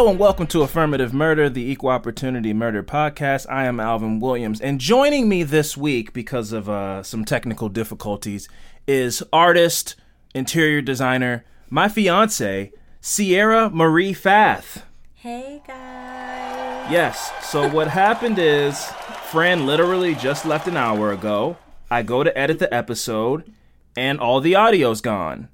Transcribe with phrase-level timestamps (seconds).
[0.00, 3.44] Hello and welcome to Affirmative Murder, the Equal Opportunity Murder Podcast.
[3.50, 8.48] I am Alvin Williams, and joining me this week because of uh, some technical difficulties
[8.86, 9.96] is artist,
[10.34, 14.86] interior designer, my fiance, Sierra Marie Fath.
[15.16, 16.90] Hey guys.
[16.90, 17.30] Yes.
[17.46, 18.82] So what happened is,
[19.30, 21.58] Fran literally just left an hour ago.
[21.90, 23.52] I go to edit the episode,
[23.94, 25.50] and all the audio's gone.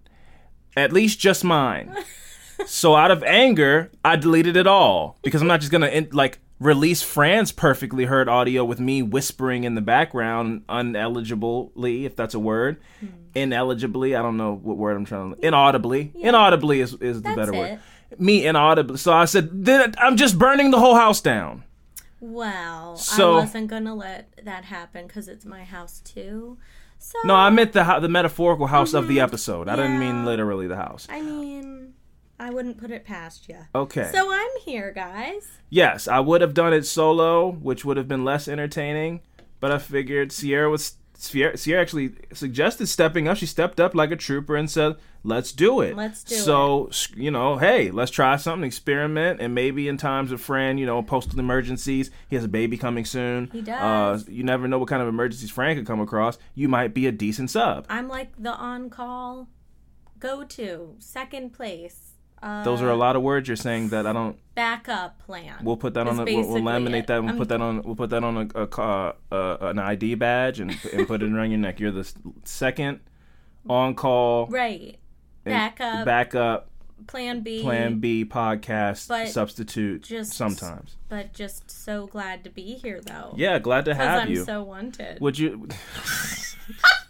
[0.77, 1.97] At least just mine.
[2.67, 6.39] so out of anger, I deleted it all because I'm not just gonna in, like
[6.59, 12.39] release Fran's perfectly heard audio with me whispering in the background uneligibly, if that's a
[12.39, 12.79] word.
[13.01, 13.07] Hmm.
[13.35, 15.47] Ineligibly, I don't know what word I'm trying to.
[15.47, 17.59] Inaudibly, inaudibly is is the That's better it.
[17.59, 17.81] word.
[18.19, 18.97] Me inaudibly.
[18.99, 21.65] So I said, then I'm just burning the whole house down.
[22.21, 26.57] Well, So- I wasn't gonna let that happen because it's my house too.
[26.99, 29.23] So No, I meant the the metaphorical house of the Mhm.
[29.25, 29.69] episode.
[29.69, 31.07] I didn't mean literally the house.
[31.11, 31.93] I mean,
[32.39, 33.59] I wouldn't put it past you.
[33.75, 34.11] Okay.
[34.13, 35.49] So I'm here, guys.
[35.71, 39.21] Yes, I would have done it solo, which would have been less entertaining.
[39.59, 43.39] But I figured Sierra was Sierra, Sierra actually suggested stepping up.
[43.39, 47.09] She stepped up like a trooper and said, "Let's do it." Let's do so, s
[47.17, 51.03] you know, hey, let's try something, experiment, and maybe in times of Fran, you know,
[51.03, 52.11] postal emergencies.
[52.29, 53.49] He has a baby coming soon.
[53.51, 54.29] He does.
[54.29, 56.37] Uh, you never know what kind of emergencies Fran could come across.
[56.55, 57.87] You might be a decent sub.
[57.89, 59.49] I'm like the on-call
[60.19, 62.06] go-to, second place.
[62.43, 64.37] Uh, Those are a lot of words you're saying that I don't.
[64.55, 65.57] backup plan.
[65.63, 66.21] We'll put that on.
[66.21, 67.07] A, we'll, we'll laminate it.
[67.09, 67.21] that.
[67.23, 67.83] We'll I'm- put that on.
[67.83, 71.51] We'll put that on a, a, uh, an ID badge and and put it around
[71.51, 71.81] your neck.
[71.81, 72.11] You're the
[72.45, 73.01] second
[73.69, 74.99] on call Right.
[75.45, 76.05] Backup.
[76.05, 76.71] backup
[77.07, 77.63] Plan B.
[77.63, 80.03] Plan B podcast But substitute.
[80.03, 80.97] just- sometimes.
[81.09, 83.33] But just so glad to be here, though.
[83.37, 84.45] Yeah, glad to have I'm you.
[84.45, 85.21] so wanted.
[85.21, 85.69] Would you?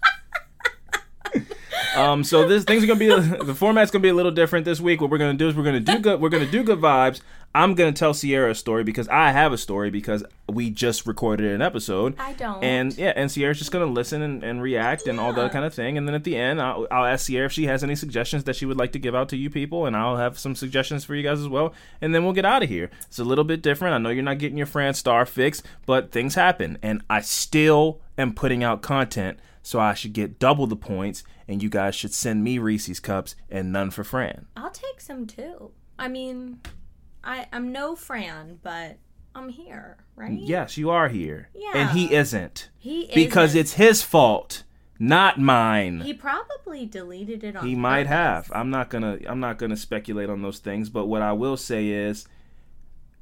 [1.97, 2.25] um.
[2.25, 5.00] So this things are gonna be the format's gonna be a little different this week.
[5.00, 6.20] What we're gonna do is we're gonna do good.
[6.20, 7.20] We're gonna do good vibes.
[7.54, 11.50] I'm gonna tell Sierra a story because I have a story because we just recorded
[11.53, 12.15] an episode.
[12.19, 12.62] I don't.
[12.62, 15.72] And yeah, and Sierra's just gonna listen and, and react and all that kind of
[15.72, 15.97] thing.
[15.97, 18.56] And then at the end, I'll, I'll ask Sierra if she has any suggestions that
[18.56, 21.15] she would like to give out to you people, and I'll have some suggestions for
[21.15, 21.72] you guys as well.
[22.03, 22.91] And then we'll get out of here.
[23.06, 23.94] It's a little bit different.
[23.94, 28.00] I know you're not getting your Fran Star fix, but things happen, and I still
[28.19, 32.15] am putting out content, so I should get double the points, and you guys should
[32.15, 34.47] send me Reese's cups and none for Fran.
[34.56, 35.72] I'll take some too.
[35.99, 36.60] I mean,
[37.25, 38.99] I I'm no Fran, but
[39.34, 40.38] I'm here, right?
[40.38, 41.72] Yes, you are here, Yeah.
[41.75, 43.60] and he isn't He because isn't.
[43.60, 44.62] it's his fault,
[45.00, 46.00] not mine.
[46.03, 47.66] he probably deleted it on.
[47.66, 48.10] He might purpose.
[48.48, 48.53] have.
[48.54, 49.19] I'm not gonna.
[49.27, 50.88] I'm not gonna speculate on those things.
[50.91, 52.27] But what I will say is,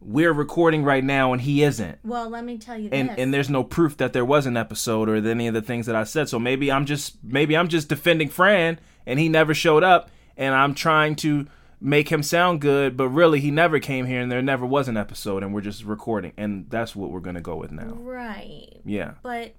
[0.04, 1.98] we're recording right now, and he isn't.
[2.04, 3.16] Well, let me tell you And this.
[3.18, 5.96] and there's no proof that there was an episode or any of the things that
[5.96, 6.28] I said.
[6.28, 10.54] So maybe I'm just maybe I'm just defending Fran, and he never showed up, and
[10.54, 11.46] I'm trying to
[11.80, 14.96] make him sound good, but really he never came here, and there never was an
[14.96, 17.92] episode, and we're just recording, and that's what we're gonna go with now.
[17.94, 19.14] right, Yeah.
[19.22, 19.54] but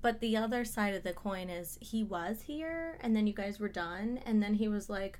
[0.00, 3.58] but the other side of the coin is he was here, and then you guys
[3.60, 5.18] were done, and then he was like.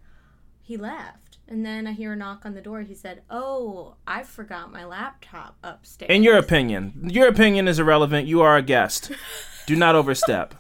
[0.61, 2.83] He left, and then I hear a knock on the door.
[2.83, 8.27] He said, "Oh, I forgot my laptop upstairs." In your opinion, your opinion is irrelevant.
[8.27, 9.11] You are a guest.
[9.67, 10.55] Do not overstep.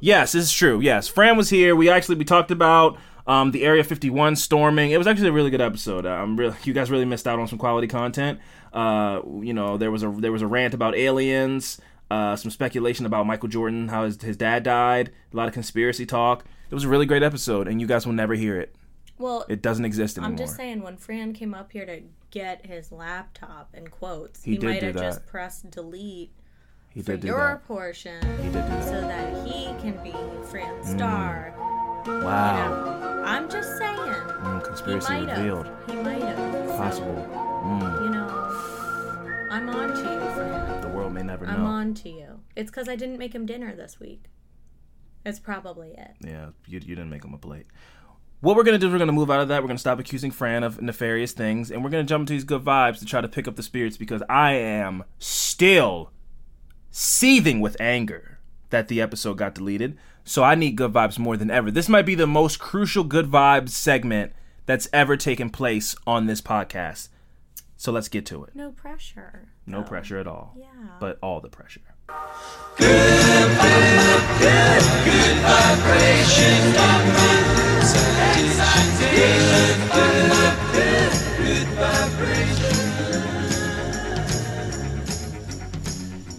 [0.00, 0.80] Yes, it's true.
[0.80, 1.74] Yes, Fran was here.
[1.74, 4.90] We actually we talked about um, the Area 51 storming.
[4.90, 6.06] It was actually a really good episode.
[6.06, 8.40] I'm really you guys really missed out on some quality content.
[8.72, 11.80] Uh, you know, there was a there was a rant about aliens.
[12.10, 15.10] Uh, some speculation about Michael Jordan, how his, his dad died.
[15.32, 16.44] A lot of conspiracy talk.
[16.70, 18.74] It was a really great episode, and you guys will never hear it.
[19.18, 20.32] Well, It doesn't exist anymore.
[20.32, 24.52] I'm just saying, when Fran came up here to get his laptop in quotes, He
[24.52, 26.32] he, might have just pressed delete
[26.90, 27.64] he for did do your that.
[27.66, 28.84] portion He did do that.
[28.84, 30.12] so that he can be
[30.48, 31.52] Fran Star.
[32.06, 32.68] You Wow.
[32.68, 33.96] know, I'm just saying.
[33.96, 35.66] Mm, conspiracy might revealed.
[35.86, 36.36] He might have.
[36.68, 37.14] So, Possible.
[37.64, 40.80] Mm, you know, I'm on to you, Fran.
[40.82, 41.52] the world may never know.
[41.52, 42.40] I'm on to you.
[42.56, 44.24] It's because I didn't make him dinner this week.
[45.22, 46.10] That's probably it.
[46.20, 47.66] Yeah, you, you didn't make him a plate.
[48.44, 49.62] What we're gonna do is we're gonna move out of that.
[49.62, 52.62] We're gonna stop accusing Fran of nefarious things, and we're gonna jump into these good
[52.62, 56.10] vibes to try to pick up the spirits because I am still
[56.90, 59.96] seething with anger that the episode got deleted.
[60.24, 61.70] So I need good vibes more than ever.
[61.70, 64.34] This might be the most crucial good vibes segment
[64.66, 67.08] that's ever taken place on this podcast.
[67.78, 68.54] So let's get to it.
[68.54, 69.48] No pressure.
[69.66, 70.54] No pressure at all.
[70.58, 70.66] Yeah.
[71.00, 71.80] But all the pressure.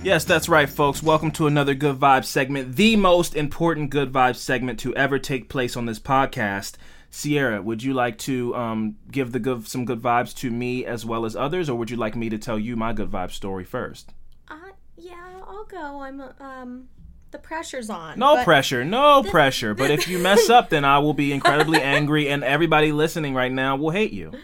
[0.06, 1.01] Yes, that's right, folks.
[1.01, 5.50] Welcome to another Good Vibes segment, the most important Good Vibes segment to ever take
[5.50, 6.75] place on this podcast.
[7.09, 11.06] Sierra, would you like to um, give the good some good vibes to me as
[11.06, 13.63] well as others, or would you like me to tell you my good vibe story
[13.63, 14.13] first?
[14.47, 16.01] Uh, yeah, I'll go.
[16.01, 16.89] I'm um
[17.36, 18.18] the pressure's on.
[18.18, 19.74] No but- pressure, no pressure.
[19.74, 23.52] But if you mess up, then I will be incredibly angry, and everybody listening right
[23.52, 24.32] now will hate you.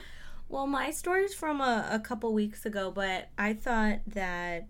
[0.49, 4.67] Well, my story's from a, a couple weeks ago, but I thought that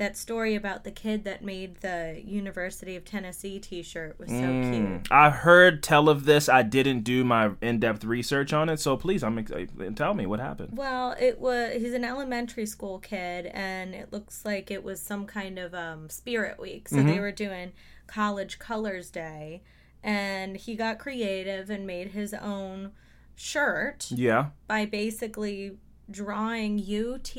[0.00, 4.72] that story about the kid that made the University of Tennessee T-shirt was so Mm.
[5.02, 5.08] cute.
[5.12, 6.48] I heard tell of this.
[6.48, 9.52] I didn't do my in-depth research on it, so please, I'm ex-
[9.94, 10.76] tell me what happened.
[10.76, 15.26] Well, it was he's an elementary school kid, and it looks like it was some
[15.26, 16.88] kind of um, spirit week.
[16.88, 17.72] So they were doing
[18.06, 19.62] college colors day,
[20.02, 22.92] and he got creative and made his own
[23.36, 24.46] shirt Yeah.
[24.66, 25.76] by basically
[26.10, 27.36] drawing UT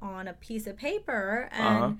[0.00, 1.92] on a piece of paper and Uh-huh.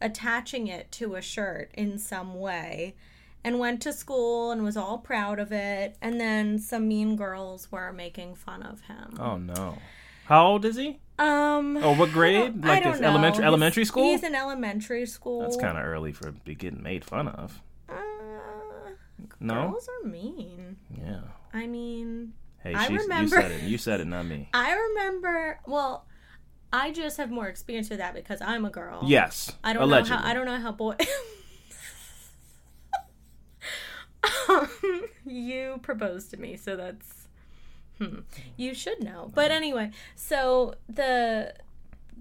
[0.00, 2.94] attaching it to a shirt in some way.
[3.42, 5.96] And went to school and was all proud of it.
[6.02, 9.16] And then some mean girls were making fun of him.
[9.18, 9.78] Oh no.
[10.26, 10.98] How old is he?
[11.18, 11.76] Um.
[11.78, 12.62] Oh, what grade?
[12.64, 13.08] Like I don't it's know.
[13.08, 14.04] elementary He's- elementary school?
[14.04, 15.40] He's in elementary school.
[15.40, 17.60] That's kind of early for be getting made fun of.
[17.88, 17.94] Uh,
[19.40, 19.70] No.
[19.70, 20.76] girls are mean.
[20.96, 21.20] Yeah.
[21.52, 23.62] I mean, Hey, I remember- you said it.
[23.62, 24.48] You said it, not me.
[24.54, 25.60] I remember.
[25.66, 26.04] Well,
[26.72, 29.00] I just have more experience with that because I'm a girl.
[29.04, 29.52] Yes.
[29.64, 30.16] I don't allegedly.
[30.16, 30.30] know how.
[30.30, 30.94] I don't know how boy.
[35.26, 37.26] you proposed to me, so that's.
[37.98, 38.20] Hmm.
[38.56, 39.90] You should know, but anyway.
[40.14, 41.54] So the.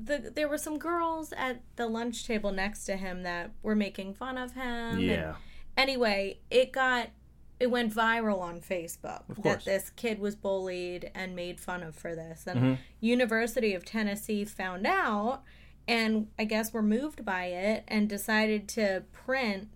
[0.01, 4.13] The, there were some girls at the lunch table next to him that were making
[4.13, 4.61] fun of him.
[4.63, 5.35] and- Yeah.
[5.75, 7.09] anyway, it got
[7.59, 12.15] it went viral on Facebook that this kid was bullied and made fun of for
[12.15, 12.47] this.
[12.47, 12.73] And Mm-hmm.
[13.01, 15.41] University of Tennessee found out
[15.87, 19.69] and I guess were moved by it and decided to print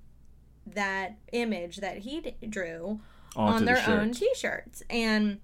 [0.66, 3.00] that image that he d- drew
[3.36, 5.40] Onto on the their own t-shirts and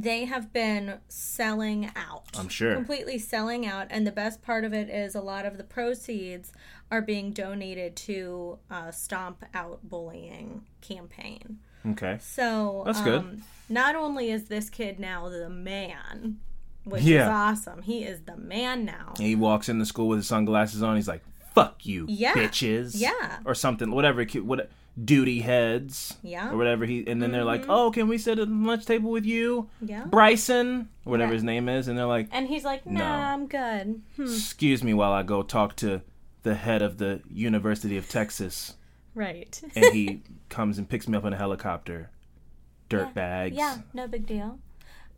[0.00, 2.24] they have been selling out.
[2.38, 2.74] I'm sure.
[2.74, 3.88] Completely selling out.
[3.90, 6.52] And the best part of it is a lot of the proceeds
[6.90, 11.58] are being donated to uh, Stomp Out Bullying campaign.
[11.86, 12.18] Okay.
[12.20, 13.20] So That's good.
[13.20, 16.38] Um, not only is this kid now the man,
[16.84, 17.24] which Yeah.
[17.24, 19.14] is awesome, he is the man now.
[19.16, 20.94] And he walks into school with his sunglasses on.
[20.96, 21.22] He's like,
[21.54, 22.34] "Fuck you, Yeah.
[22.34, 23.38] bitches." Yeah.
[23.44, 23.90] Or something.
[23.90, 24.24] Whatever.
[24.24, 24.70] What
[25.04, 26.16] duty heads.
[26.22, 26.44] Yeah.
[26.46, 26.54] Mm-hmm.
[26.54, 27.06] Or whatever he.
[27.06, 30.04] And then they're like, "Oh, can we sit at the lunch table with you, Yeah.
[30.04, 31.36] Bryson, or whatever Yeah.
[31.36, 33.04] his name is?" And they're like, And he's like, nah, No.
[33.04, 34.02] I'm good.
[34.16, 34.22] Hmm.
[34.24, 36.02] "Excuse me while I go talk to
[36.42, 38.74] the head of the University of Texas."
[39.14, 39.60] Right.
[39.74, 42.10] and he comes and picks me up in a helicopter.
[42.88, 43.54] Dirt bags.
[43.56, 44.58] yeah, no big deal.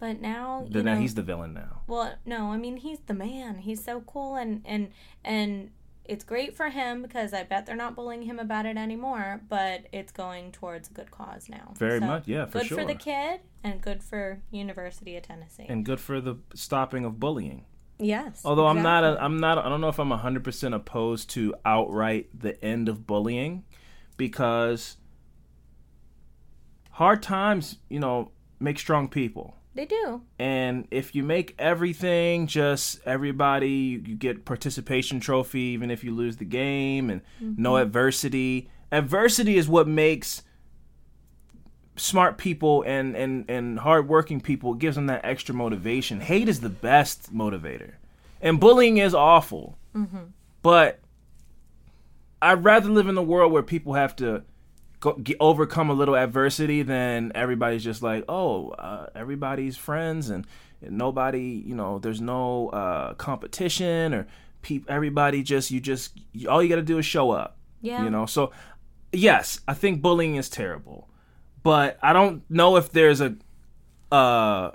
[0.00, 1.82] But now, now know, he's the villain now.
[1.86, 3.58] Well, no, I mean he's the man.
[3.58, 4.90] He's so cool and and
[5.22, 5.70] and
[6.10, 9.86] it's great for him because I bet they're not bullying him about it anymore, but
[9.92, 11.72] it's going towards a good cause now.
[11.78, 15.66] Very much, yeah, for good for the kid and good for University of Tennessee.
[15.68, 17.64] And good for the stopping of bullying.
[18.00, 18.42] yes.
[18.44, 19.22] Although I'm not, exactly.
[19.22, 22.88] a, I'm not, I don't know if I'm hundred percent opposed to outright the end
[22.88, 23.62] of bullying,
[24.16, 24.96] because
[26.90, 29.56] hard times, you know, make strong people.
[29.74, 30.22] They do.
[30.38, 36.14] And if you make everything just everybody, you, you get participation trophy even if you
[36.14, 37.82] lose the game, and no mm-hmm.
[37.82, 38.68] adversity.
[38.90, 40.42] Adversity is what makes
[41.96, 44.72] smart people and and and hardworking people.
[44.74, 46.20] It gives them that extra motivation.
[46.20, 47.94] Hate is the best motivator,
[48.40, 49.78] and bullying is awful.
[49.94, 50.24] Mm-hmm.
[50.62, 51.00] But
[52.42, 54.42] I'd rather live in a world where people have to
[55.00, 60.46] go, get, overcome a little adversity, then everybody's just like, oh, uh, everybody's friends and,
[60.82, 64.26] nobody, you know, there's no uh, competition or
[64.62, 67.58] peop- everybody just you just all you got to do is show up.
[67.82, 68.02] Yeah.
[68.02, 68.50] You know, so
[69.12, 71.08] yes, I think bullying is terrible,
[71.62, 73.36] but I don't know if there's a
[74.10, 74.70] uh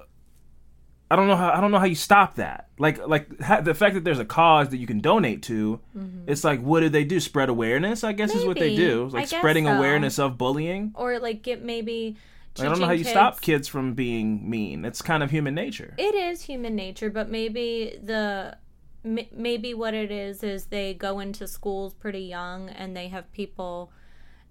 [1.12, 2.70] I don't know how I don't know how you stop that.
[2.80, 5.80] Like like ha- the fact that there's a cause that you can donate to,
[6.28, 7.20] it's like what do they do?
[7.20, 9.10] Spread awareness, I guess is what they Mm-hmm.
[9.10, 9.10] Do.
[9.14, 9.78] Like spreading so.
[9.78, 10.92] awareness of bullying.
[10.96, 12.18] or like get maybe.
[12.58, 14.86] I don't know how you kids- stop kids from being mean.
[14.86, 15.94] It's kind of human nature.
[15.98, 18.58] It is human nature, but maybe the
[19.04, 23.32] m- maybe what it is is they go into schools pretty young and they have
[23.34, 23.92] people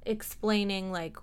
[0.07, 1.17] explaining like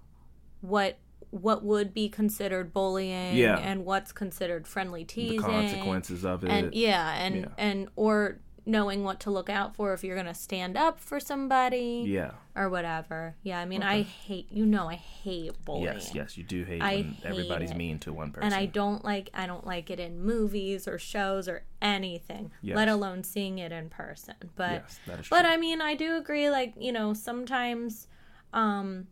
[0.61, 0.97] what
[1.31, 3.57] what would be considered bullying Yeah.
[3.57, 6.49] and what's considered friendly teasing the consequences of it.
[6.51, 7.45] and yeah and Yeah.
[7.57, 11.19] and or knowing what to look out for if you're going to stand up for
[11.19, 12.29] somebody yeah.
[12.55, 16.43] or whatever yeah i mean i hate you know i hate bullying Yes, yes, you
[16.43, 17.77] do hate I when hate everybody's it.
[17.77, 18.45] mean to one person.
[18.45, 22.87] and I don't like I don't like it in movies or shows or anything, let
[22.87, 24.35] alone seeing it in person.
[24.55, 25.45] But yes, that is but.
[25.45, 28.07] I mean, I do agree like, you know, sometimes
[28.53, 29.07] um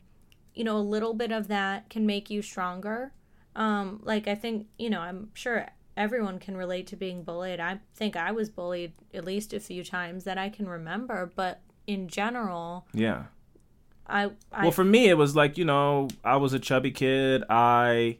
[0.59, 3.13] you know, a little bit of that can make you stronger.
[3.55, 7.59] Um like I think, you know, I'm sure everyone can relate to being bullied.
[7.59, 11.61] I think I was bullied at least a few times that I can remember, but
[11.87, 13.25] in general, yeah.
[14.05, 17.43] I I Well, for me, it was like you know, I was a chubby kid.
[17.49, 18.19] I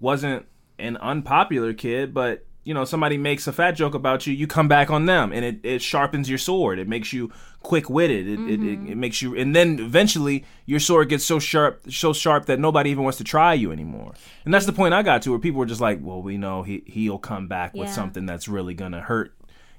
[0.00, 0.46] wasn't
[0.78, 4.66] an unpopular kid, but you know, somebody makes a fat joke about you, you come
[4.66, 6.80] back on them, and it, it sharpens your sword.
[6.80, 7.30] It makes you
[7.62, 8.26] quick witted.
[8.26, 8.88] It, it, it, mm-hmm.
[8.88, 12.90] it makes you, and then eventually your sword gets so sharp, so sharp that nobody
[12.90, 14.14] even wants to try you anymore.
[14.44, 16.64] And that's the point I got to, where people were just like, "Well, we know
[16.64, 19.32] he he'll come back with something that's really gonna hurt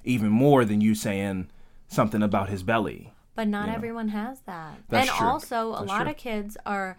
[0.06, 1.50] even more than you saying
[1.90, 4.78] something about his belly." But not everyone has that.
[4.88, 5.28] That's and true.
[5.28, 6.12] also a lot true.
[6.12, 6.98] of kids are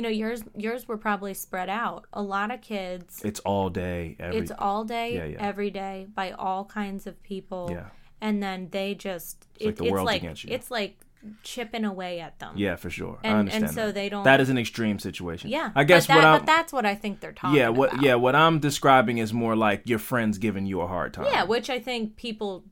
[0.00, 2.06] you know, yours yours were probably spread out.
[2.14, 5.46] A lot of kids It's all day, every it's all day, Yeah, yeah.
[5.46, 7.68] every day by all kinds of people.
[7.70, 7.88] Yeah.
[8.22, 10.54] And then they just like the world's like against you.
[10.54, 10.98] it's like
[11.42, 12.54] chipping away at them.
[12.56, 13.18] Yeah, for sure.
[13.22, 13.64] I And- understand.
[13.64, 13.94] and so that.
[13.94, 15.50] they don't- That is an extreme situation.
[15.50, 15.70] Yeah.
[15.74, 16.40] I guess but what that, I'm.
[16.40, 17.68] but that's what I think they're talking yeah.
[17.68, 17.92] What?
[17.92, 18.02] about.
[18.02, 18.14] Yeah.
[18.14, 21.26] What I'm describing is more like your friends giving you a hard time.
[21.30, 22.64] Yeah, which I think people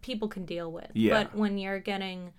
[0.00, 0.88] people can deal with.
[0.94, 1.24] Yeah.
[1.24, 2.32] But when you're getting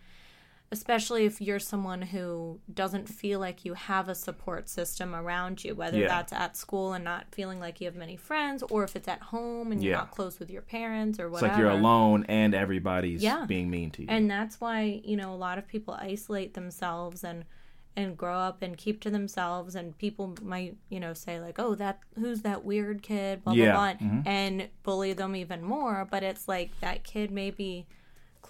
[0.72, 5.76] especially if you're someone who doesn't feel like you have a support system around you,
[5.76, 6.08] whether Yeah.
[6.08, 9.22] that's at school and not feeling like you have many friends, or if it's at
[9.22, 9.98] home and you're Yeah.
[9.98, 11.52] not close with your parents or It's whatever.
[11.54, 13.46] like you're alone and everybody's Yeah.
[13.46, 14.08] being mean to you.
[14.10, 17.46] And that's why, you know, a lot of people isolate themselves and
[17.94, 21.76] and grow up and keep to themselves and people might, you know, say like, "Oh,
[21.76, 24.22] that who's that weird kid?" blah blah blah mm-hmm.
[24.26, 27.86] and bully them even more, but it's like that kid may be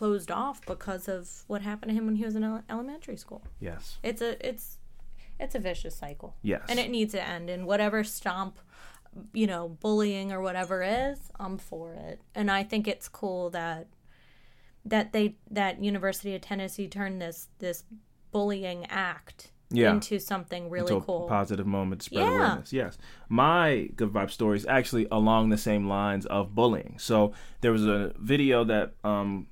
[0.02, 3.44] closed off because of what happened to him when he was in ele- elementary school.
[3.60, 4.00] yes.
[4.02, 4.80] It's a it's
[5.40, 6.36] it's a vicious cycle.
[6.42, 6.64] Yes.
[6.70, 8.58] And it needs to end and whatever stomp
[9.34, 12.22] you know, bullying or whatever is, I'm for it.
[12.34, 13.88] And I think it's cool that
[14.86, 17.84] that they that University of Tennessee turned this this
[18.32, 19.92] bullying act Yeah.
[19.94, 21.28] into something really Into cool.
[21.28, 22.36] positive moment spread Yeah.
[22.38, 22.74] awareness.
[22.74, 22.98] Yes.
[23.30, 26.98] My good vibe story is actually along the same lines of bullying.
[26.98, 29.48] So there was a video that um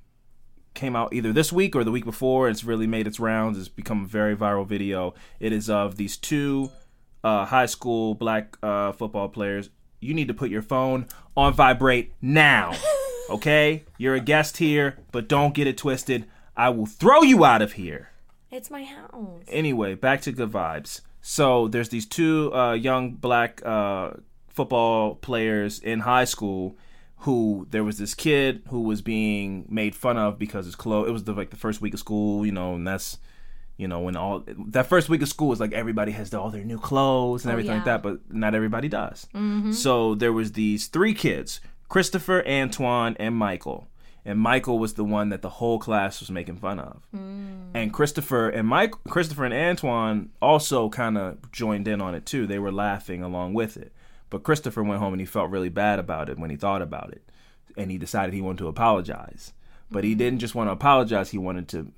[0.74, 2.48] came out either this week or the week before.
[2.48, 3.58] It's really made its rounds.
[3.58, 5.14] It's become a very viral video.
[5.38, 6.70] It is of these two
[7.24, 9.70] uh, high school black uh, football players.
[10.00, 12.74] You need to put your phone on vibrate now.
[13.30, 13.84] Okay?
[13.96, 16.26] You're a guest here, but don't get it twisted.
[16.56, 18.10] I will throw you out of here
[18.50, 19.42] it's my house.
[19.48, 21.02] anyway, back to good vibes.
[21.20, 24.12] So there's these two uh, young black uh,
[24.48, 26.76] football players in high school
[27.20, 31.08] who there was this kid who was being made fun of because his clothes.
[31.08, 33.18] It was the, like the first week of school, you know, and that's
[33.76, 36.64] you know when all that first week of school is like everybody has all their
[36.64, 39.26] new clothes and Oh, everything like that, but not everybody does.
[39.34, 39.72] Mm-hmm.
[39.72, 43.86] So there was these three kids: Christopher, Antoine, and Michael.
[44.22, 47.70] And Michael was the one that the whole class was making fun of mm.
[47.72, 52.46] and Christopher and Mike, Christopher and Antoine also kind of joined in on it too.
[52.46, 53.94] They were laughing along with it,
[54.30, 57.12] but Christopher went home and he felt really bad about it when he thought about
[57.12, 57.28] it,
[57.76, 59.52] and he decided he wanted to apologize.
[59.90, 60.18] But he mm-hmm.
[60.18, 61.92] didn't just want to apologize; he wanted to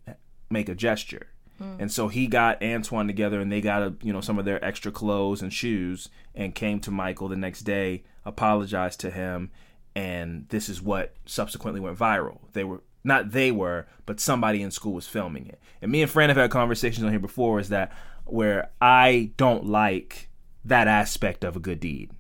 [0.51, 1.29] make a gesture.
[1.61, 1.77] Mm.
[1.79, 4.65] And so he got Antoine together, and they got a, you know some of their
[4.65, 9.51] extra clothes and shoes, and came to Michael the next day, apologized to him,
[9.95, 12.39] and this is what subsequently went viral.
[12.53, 15.61] They were not they were, but somebody in school was filming it.
[15.81, 17.61] And me and Fran have had conversations on here before.
[17.61, 17.93] Is that
[18.25, 20.29] where I don't like
[20.65, 22.11] that aspect of a good deed,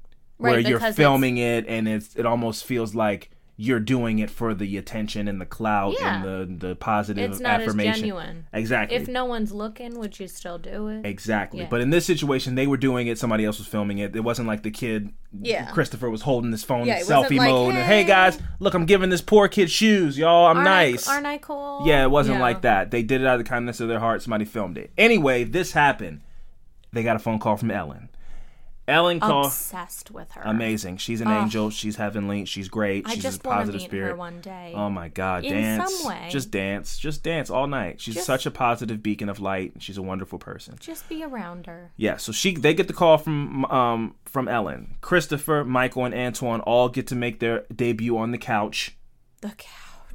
[0.42, 4.54] where Right, you're filming it and it's it almost feels like you're doing it for
[4.54, 6.16] the attention and the clout Yeah.
[6.24, 7.92] and the the positive It's not affirmation.
[7.92, 8.46] as genuine.
[8.52, 8.96] Exactly.
[8.96, 11.04] If no one's looking, would you still do it?
[11.06, 11.60] Exactly.
[11.60, 11.68] Yeah.
[11.70, 13.18] But in this situation, they were doing it.
[13.18, 14.16] Somebody else was filming it.
[14.16, 15.66] It wasn't like the kid, Yeah.
[15.70, 17.74] Christopher, was holding his phone Yeah, in selfie like, mode.
[17.74, 20.46] And, hey "Hey." guys, look, I'm giving this poor kid shoes, y'all.
[20.46, 21.06] I'm Aren't I- nice.
[21.08, 21.82] aren't I cool?
[21.86, 22.90] yeah, it wasn't like that.
[22.90, 24.22] They did it out of the kindness of their heart.
[24.22, 24.90] Somebody filmed it.
[24.98, 26.22] Anyway, this happened.
[26.92, 28.08] They got a phone call from Ellen.
[28.88, 29.46] Ellen called.
[29.46, 30.42] Obsessed with her.
[30.44, 30.96] Amazing.
[30.96, 31.70] She's an angel.
[31.70, 32.44] She's heavenly.
[32.46, 33.06] She's great.
[33.06, 34.08] I She's just a want to positive meet spirit.
[34.10, 34.72] her one day.
[34.74, 35.44] Oh my God!
[35.44, 36.28] In dance, some way.
[36.30, 38.00] just dance, just dance all night.
[38.00, 39.74] She's Just- such a positive beacon of light.
[39.78, 40.76] She's a wonderful person.
[40.80, 41.92] Just be around her.
[41.96, 44.96] Yeah, so she they get the call from um from Ellen.
[45.00, 48.96] Christopher, Michael, and Antoine all get to make their debut on the couch.
[49.42, 49.68] The couch.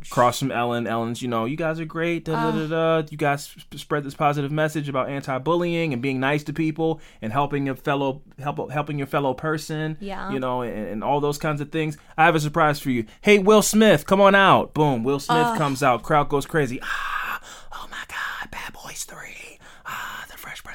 [0.05, 2.25] Across from Ellen, Ellen's, you know, you guys are great.
[2.25, 2.67] Da, da, da,
[3.01, 3.07] da.
[3.09, 7.33] You guys sp- spread this positive message about anti-bullying and being nice to people and
[7.33, 9.97] helping your fellow help helping your fellow person.
[9.99, 10.31] Yeah.
[10.31, 11.97] you know, and, and all those kinds of things.
[12.17, 13.05] I have a surprise for you.
[13.21, 14.73] Hey, Will Smith, come on out.
[14.73, 16.03] Boom, Will Smith comes out.
[16.03, 16.79] Crowd goes crazy.
[16.83, 17.41] Ah,
[17.73, 19.36] oh my God, Bad Boys Three.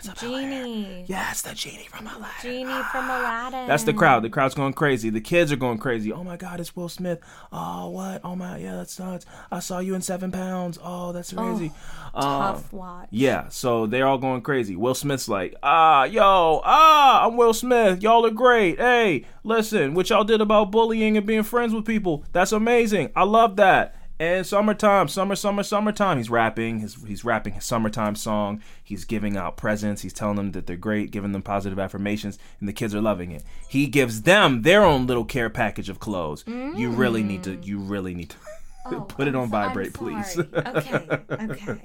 [0.09, 0.65] Ah, the Fresh Prince of Bel-Air.
[0.65, 1.05] Genie.
[1.07, 2.31] Yes, the genie from Aladdin.
[2.43, 3.69] Genie from Aladdin.
[3.69, 4.23] That's the crowd.
[4.23, 5.11] The crowd's going crazy.
[5.11, 6.13] The kids are going crazy.
[6.13, 7.21] Oh my God, it's Will Smith.
[7.53, 8.21] Oh what?
[8.25, 9.27] Oh my, yeah, that's nuts.
[9.51, 10.79] I saw you in Seven Pounds.
[10.83, 11.73] Oh, that's crazy.
[12.15, 13.09] Um, Tough watch.
[13.11, 14.77] yeah, so they're all going crazy.
[14.77, 18.03] Will Smith's like, ah, yo, ah, I'm Will Smith.
[18.03, 18.79] Y'all are great.
[18.79, 23.11] Hey, listen, what y'all did about bullying and being friends with people, that's amazing.
[23.17, 23.97] I love that.
[24.23, 26.17] And summertime, summer, summer, summertime.
[26.19, 26.79] He's rapping.
[26.79, 28.62] His, he's rapping his summertime song.
[28.85, 30.02] He's giving out presents.
[30.02, 33.33] He's telling them that they're great, giving them positive affirmations, and the kids are loving
[33.33, 33.43] it.
[33.69, 36.45] He gives them their own little care package of clothes.
[36.47, 37.57] You really need to.
[37.64, 38.37] You really need to.
[38.85, 40.37] Oh, Put it on so- vibrate, please.
[40.37, 41.79] okay, okay.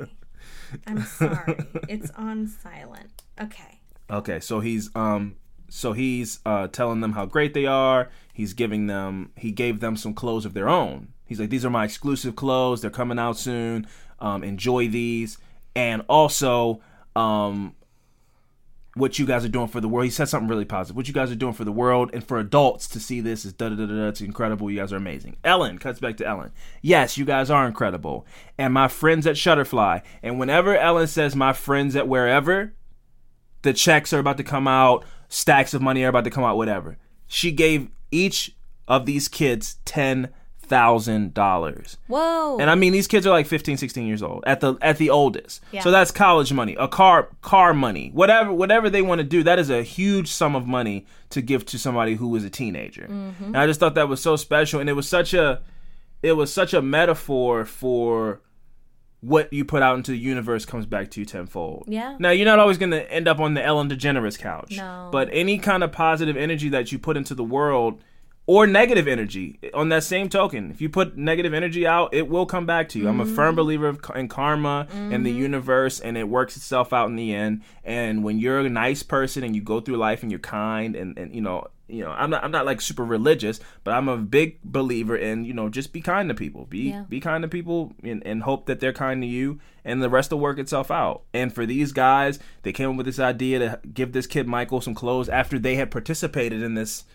[0.88, 1.56] I'm sorry.
[1.88, 3.22] It's on silent.
[3.40, 3.82] Okay.
[4.10, 5.36] Okay, so he's um
[5.70, 8.10] so he's uh telling them how great they are.
[8.34, 11.10] He's giving them he gave them some clothes of their own.
[11.28, 12.82] He's like these are my exclusive clothes.
[12.82, 13.88] They're coming out soon.
[14.20, 15.38] Um enjoy these.
[15.76, 16.82] And also
[17.16, 17.76] um
[18.98, 20.06] what you guys are doing for the world.
[20.06, 20.96] He said something really positive.
[20.96, 23.54] What you guys are doing for the world and for adults to see this is
[23.54, 24.08] da da da da.
[24.08, 24.72] It's incredible.
[24.72, 25.38] You guys are amazing.
[25.44, 26.52] Ellen cuts back to Ellen.
[26.82, 28.26] Yes, you guys are incredible.
[28.58, 30.02] And my friends at Shutterfly.
[30.24, 32.74] And whenever Ellen says my friends at wherever,
[33.62, 36.58] the checks are about to come out, stacks of money are about to come out,
[36.58, 36.98] whatever.
[37.28, 38.56] She gave each
[38.88, 40.30] of these kids ten
[40.68, 41.98] thousand dollars.
[42.08, 42.58] Whoa.
[42.60, 45.10] And I mean these kids are like 15, 16 years old at the at the
[45.10, 45.62] oldest.
[45.72, 45.82] Yeah.
[45.82, 49.44] So that's college money, a car car money, whatever whatever they want to do.
[49.44, 53.08] That is a huge sum of money to give to somebody who is a teenager.
[53.10, 53.44] Mm-hmm.
[53.44, 55.62] And I just thought that was so special, and it was such a
[56.22, 58.42] it was such a metaphor for
[59.22, 61.86] what you put out into the universe comes back to you tenfold.
[61.88, 62.16] Yeah.
[62.20, 64.78] Now you're not always going to end up on the Ellen DeGeneres couch.
[64.78, 65.10] No.
[65.12, 68.02] But any kind of positive energy that you put into the world
[68.48, 69.60] or negative energy.
[69.74, 73.00] On that same token if you put negative energy out it will come back to
[73.00, 73.08] you.
[73.08, 73.56] I'm a firm mm-hmm.
[73.56, 75.40] believer of, in karma and the mm-hmm.
[75.40, 77.62] universe and it works itself out in the end.
[77.84, 81.18] And when you're a nice person and you go through life and you're kind and,
[81.18, 84.18] and you know you know i'm not i'm not like super religious but i'm a
[84.18, 86.66] big believer in you know just be kind to people.
[86.66, 87.06] Be Yeah.
[87.08, 90.32] be kind to people and, and hope that they're kind to you and the rest
[90.32, 91.24] will work itself out.
[91.34, 94.82] And for these guys they came up with this idea to give this kid michael
[94.82, 97.06] some clothes after they had participated in this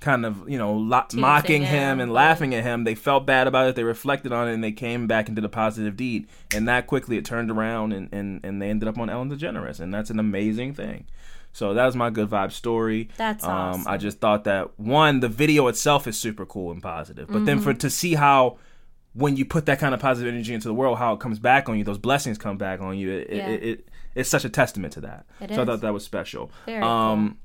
[0.00, 2.84] kind of you know lo- mocking him him, and laughing at him.
[2.84, 3.74] They felt bad about it.
[3.76, 6.28] They reflected on it and they came back and did a positive deed.
[6.54, 9.80] And that quickly it turned around and, and, and they ended up on ellen degeneres.
[9.80, 11.06] And that's an amazing thing.
[11.52, 13.08] So that was my good vibe story.
[13.16, 13.88] That's um, awesome.
[13.88, 17.26] i just thought that one the video itself is super cool and positive.
[17.28, 17.64] But then Mm-hmm.
[17.64, 18.58] for to see how
[19.14, 21.68] when you put that kind of positive energy into the world how it comes back
[21.68, 23.48] on you those blessings come back on you it, Yeah.
[23.48, 25.26] it, it, it's such a testament to that.
[25.40, 26.52] It so i thought that was special.
[26.66, 27.38] Very um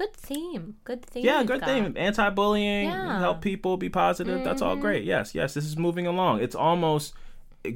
[0.00, 0.76] Good theme.
[0.84, 1.26] Good theme.
[1.26, 1.68] yeah, good got.
[1.68, 1.94] thing.
[1.94, 2.96] Anti-bullying, Yeah.
[2.96, 3.20] Mm-hmm.
[3.20, 4.42] help people be positive.
[4.42, 5.04] That's all great.
[5.04, 5.52] Yes, yes.
[5.52, 6.40] This is moving along.
[6.40, 7.12] It's almost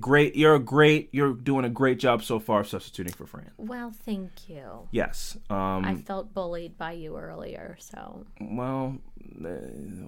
[0.00, 0.34] great.
[0.34, 1.10] You're a great.
[1.12, 3.50] You're doing a great job so far substituting for Fran.
[3.58, 4.88] Well, thank you.
[4.90, 5.36] Yes.
[5.50, 5.84] Um.
[5.84, 8.96] I felt bullied by you earlier, so well,
[9.44, 9.48] uh,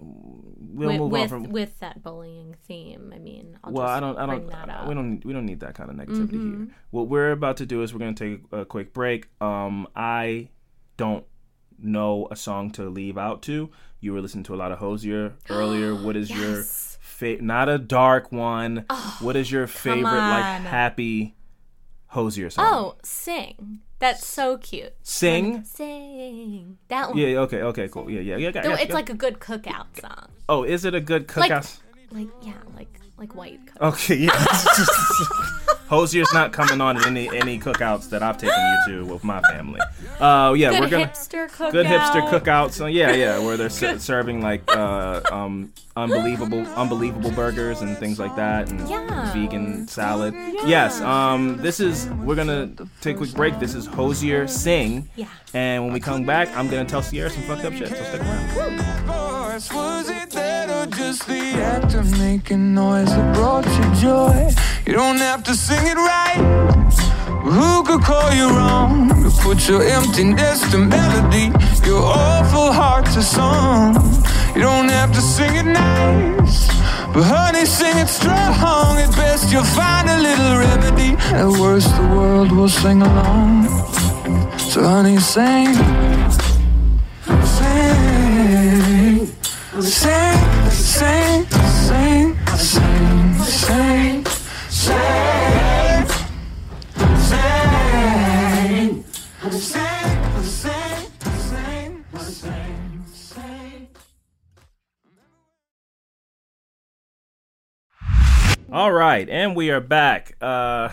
[0.00, 1.42] we'll with move with, on from.
[1.50, 3.12] with that bullying theme.
[3.14, 4.16] I mean, I'll well, just I don't.
[4.16, 4.46] I don't.
[4.46, 4.72] that uh.
[4.72, 4.88] Mm-hmm.
[4.88, 5.24] We don't.
[5.26, 6.68] We don't need that kind of negativity here.
[6.92, 9.28] What we're about to do is we're going to take a quick break.
[9.42, 9.86] Um.
[9.94, 10.48] I
[10.96, 11.26] don't
[11.78, 13.70] know a song to leave out to.
[14.00, 15.94] You were listening to a lot of Hozier earlier.
[16.04, 16.98] What is your Yes.
[17.00, 18.84] fa- not a dark one?
[18.90, 21.34] Oh, what is your favorite like happy
[22.08, 22.64] Hozier song?
[22.68, 23.80] Oh, sing.
[23.98, 24.92] That's so cute.
[25.02, 25.64] sing.
[25.64, 27.18] Sing that one.
[27.18, 27.38] Yeah.
[27.40, 27.62] Okay.
[27.62, 27.88] Okay.
[27.88, 28.10] Cool.
[28.10, 28.20] Yeah.
[28.20, 28.36] Yeah.
[28.36, 28.50] Yeah.
[28.54, 28.94] Yeah, it's yeah.
[28.94, 30.28] like a good cookout song.
[30.48, 31.78] Oh, is it a good Like- cookout?
[32.12, 33.82] Like yeah, like like white cook.
[33.82, 34.16] okay.
[34.16, 34.30] Yeah.
[35.88, 39.40] Hozier's not coming on at any any cookouts that I've taken you to with my
[39.42, 39.80] family.
[40.18, 41.72] Uh, yeah, Good we're gonna hipster cookout.
[41.72, 42.72] good hipster cookouts.
[42.72, 48.18] So yeah, yeah, where they're ser- serving like uh, um, unbelievable, unbelievable burgers and things
[48.18, 49.32] like that, and Yeah.
[49.32, 50.34] vegan salad.
[50.66, 51.00] Yes.
[51.00, 52.70] Um, this is we're gonna
[53.00, 53.58] take a quick break.
[53.60, 55.08] This is Hosier Sing.
[55.14, 55.26] Yeah.
[55.54, 57.88] And when we come back, I'm gonna tell Sierra some fucked up shit.
[57.88, 59.45] So stick around.
[59.56, 64.50] Was it that or just the act of making noise that brought you joy?
[64.84, 66.36] You don't have to sing it right.
[67.40, 69.08] Who could call you wrong?
[69.08, 71.46] To put your emptiness to melody,
[71.86, 73.94] your awful heart to song.
[74.54, 76.68] You don't have to sing it nice.
[77.14, 78.98] But honey, sing it strong.
[78.98, 81.16] At best, you'll find a little remedy.
[81.32, 83.68] At worst, the world will sing along.
[84.58, 85.72] So, honey, sing.
[89.80, 94.24] Sing, sing, sing, sing, sing, sing,
[100.44, 103.88] sing, sing, sing.
[108.72, 110.36] All right, and we are back.
[110.40, 110.88] Uh,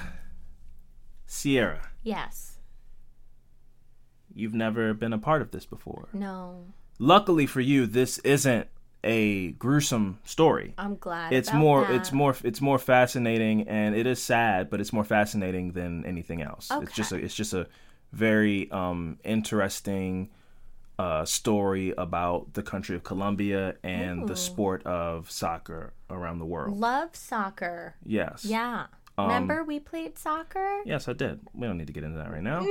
[1.25, 2.59] Sierra, Yes.
[4.35, 6.09] you've never been a part of this before.
[6.11, 6.65] No.
[6.99, 8.67] Luckily for you, this isn't
[9.03, 10.73] a gruesome story.
[10.77, 11.33] I'm glad.
[11.33, 11.91] It's more that.
[11.95, 16.41] it's more it's more fascinating and it is sad, but it's more fascinating than anything
[16.41, 16.71] else.
[16.71, 16.83] Okay.
[16.83, 17.67] It's just a it's just a
[18.11, 20.29] very um interesting
[20.99, 26.77] uh story about the country of Colombia and the sport of soccer around the world.
[26.77, 27.95] Love soccer.
[28.05, 28.45] Yes.
[28.45, 28.85] Yeah.
[29.17, 30.81] Remember we played soccer?
[30.85, 31.39] Yes, I did.
[31.53, 32.65] We don't need to get into that right now.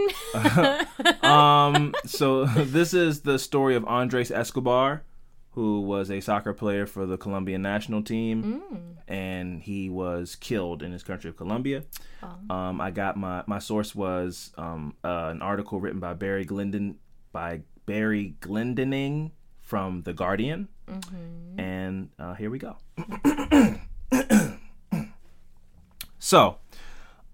[1.29, 5.05] um, so this is the story of Andres Escobar,
[5.51, 10.91] who was a soccer player for the Colombian national team, and he was killed in
[10.91, 11.85] his country of Colombia.
[12.51, 16.97] Um, I got my my source was um, uh, an article written by Barry Glendon
[17.31, 20.69] by Barry Glendenning from the Guardian,
[21.57, 22.79] and uh, here we go.
[26.33, 26.57] So,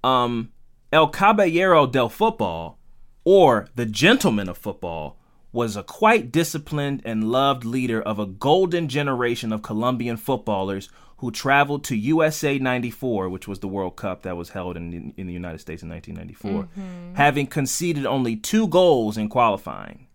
[0.02, 0.50] um,
[0.92, 2.80] El Caballero del Football,
[3.22, 5.16] or the Gentleman of Football,
[5.52, 11.30] was a quite disciplined and loved leader of a golden generation of Colombian footballers who
[11.30, 15.32] traveled to USA 94, which was the World Cup that was held in, in the
[15.32, 20.08] United States in 1994, having conceded only two goals in qualifying.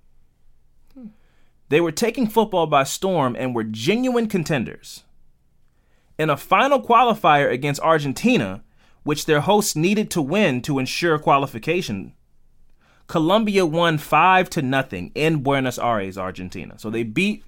[1.70, 5.04] They were taking football by storm and were genuine contenders.
[6.20, 8.62] In a final qualifier against Argentina,
[9.04, 12.14] which their hosts needed to win to ensure qualification,
[13.08, 16.80] Colombia won 5 to nothing in Buenos Aires, Argentina.
[16.80, 17.44] So they beat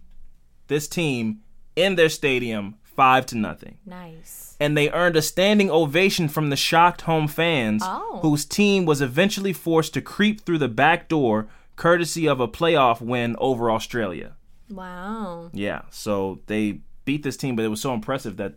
[0.67, 1.39] this team
[1.75, 3.77] in their stadium 5 to nothing.
[3.85, 4.55] Nice.
[4.59, 8.19] And they earned a standing ovation from the shocked home fans, Oh.
[8.21, 13.01] whose team was eventually forced to creep through the back door courtesy of a playoff
[13.01, 14.33] win over Australia.
[14.69, 15.49] Wow.
[15.53, 18.53] Yeah, so they beat this team, but it was so impressive that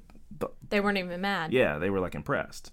[0.69, 1.53] They weren't even mad.
[1.53, 2.73] yeah, they were like impressed.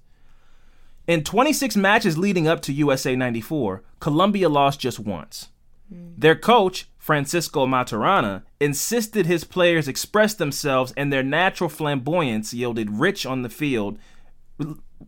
[1.08, 5.50] In 26 matches leading up to USA 94, Colombia lost just once.
[5.90, 6.14] Hmm.
[6.18, 13.26] Their coach, Francisco Maturana, insisted his players express themselves and their natural flamboyance yielded rich
[13.26, 14.00] on the field.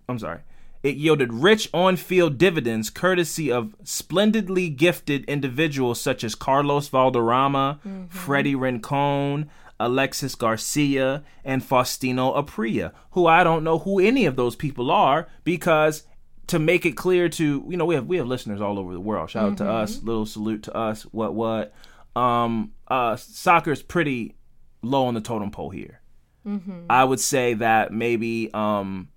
[0.08, 0.42] I'm sorry.
[0.84, 7.80] It yielded rich on field dividends courtesy of splendidly gifted individuals such as Carlos Valderrama,
[7.86, 8.06] mm-hmm.
[8.08, 14.56] Freddie Rincon, Alexis Garcia, and Faustino Asprilla, who I don't know who any of those
[14.56, 16.04] people are because
[16.48, 19.00] to make it clear to you know we have we have listeners all over the
[19.00, 19.30] world.
[19.30, 21.04] Shout out to us, little salute to us.
[21.04, 21.74] What what?
[22.16, 24.36] Um, uh, soccer is pretty
[24.82, 26.02] low on the totem pole here.
[26.90, 29.10] I would say that maybe um,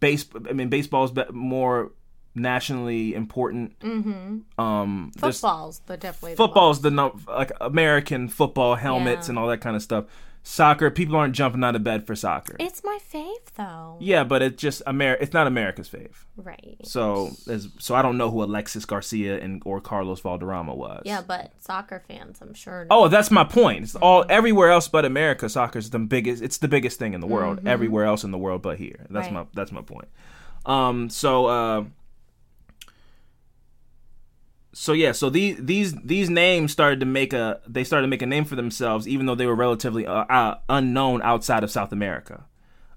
[0.00, 0.26] base.
[0.48, 1.92] I mean, baseball's more
[2.38, 3.78] nationally important.
[3.80, 4.60] Mm-hmm.
[4.60, 9.32] Um, Football's the definitely football's the num- like American football helmets Yeah.
[9.32, 10.04] and all that kind of stuff.
[10.44, 12.56] Soccer, people aren't jumping out of bed for soccer.
[12.58, 13.98] It's my fave though.
[14.00, 15.14] yeah, but it's just Amer.
[15.20, 16.14] It's not America's fave.
[16.38, 16.76] Right.
[16.84, 21.02] So, as, so I don't know who Alexis Garcia and or Carlos Valderrama was.
[21.04, 22.86] Yeah, but soccer fans, I'm sure.
[22.88, 23.82] Oh, that's my point.
[23.82, 25.50] It's all everywhere else but America.
[25.50, 26.42] Soccer's the biggest.
[26.42, 27.66] It's the biggest thing in the world.
[27.66, 29.04] Everywhere else in the world but here.
[29.10, 29.34] That's Right.
[29.34, 29.46] my.
[29.52, 30.08] That's my point.
[30.64, 31.10] Um.
[31.10, 31.46] So.
[31.46, 31.84] Uh,
[34.72, 35.12] so yeah.
[35.12, 37.60] So these these these names started to make a.
[37.66, 40.58] They started to make a name for themselves, even though they were relatively uh, uh,
[40.68, 42.44] unknown outside of South America.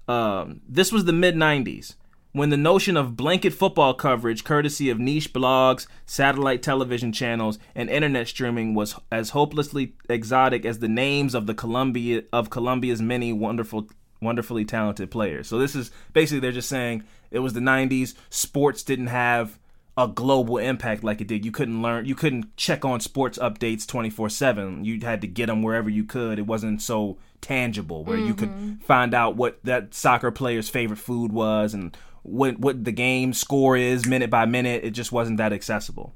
[0.08, 0.60] Um.
[0.68, 1.94] This was the mid '90s
[2.32, 7.90] when the notion of blanket football coverage, courtesy of niche blogs, satellite television channels, and
[7.90, 13.32] internet streaming, was as hopelessly exotic as the names of the Colombia of Colombia's many
[13.32, 13.88] wonderful
[14.20, 15.48] wonderfully talented players.
[15.48, 18.14] So this is basically they're just saying it was the 90s.
[18.30, 19.58] Sports didn't have
[19.96, 21.44] a global impact like it did.
[21.44, 24.84] You couldn't learn, you couldn't check on sports updates 24 7.
[24.84, 26.38] You had to get them wherever you could.
[26.38, 31.32] It wasn't so tangible where you could find out what that soccer player's favorite food
[31.32, 34.84] was and what, what the game score is minute by minute.
[34.84, 36.14] It just wasn't that accessible.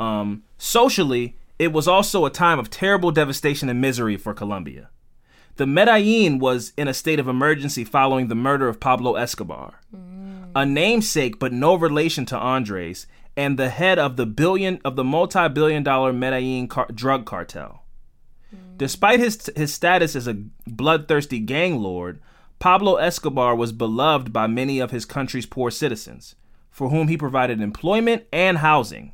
[0.00, 4.90] Um, socially, it was also a time of terrible devastation and misery for Colombia.
[5.56, 9.80] The Medellin was in a state of emergency following the murder of Pablo Escobar,
[10.56, 15.04] a namesake but no relation to Andres, and the head of the billion of the
[15.04, 17.84] multi-billion dollar Medellin car- drug cartel.
[18.54, 18.78] Mm.
[18.78, 22.22] Despite his his status as a bloodthirsty gang lord,
[22.58, 26.36] Pablo Escobar was beloved by many of his country's poor citizens,
[26.70, 29.12] for whom he provided employment and housing.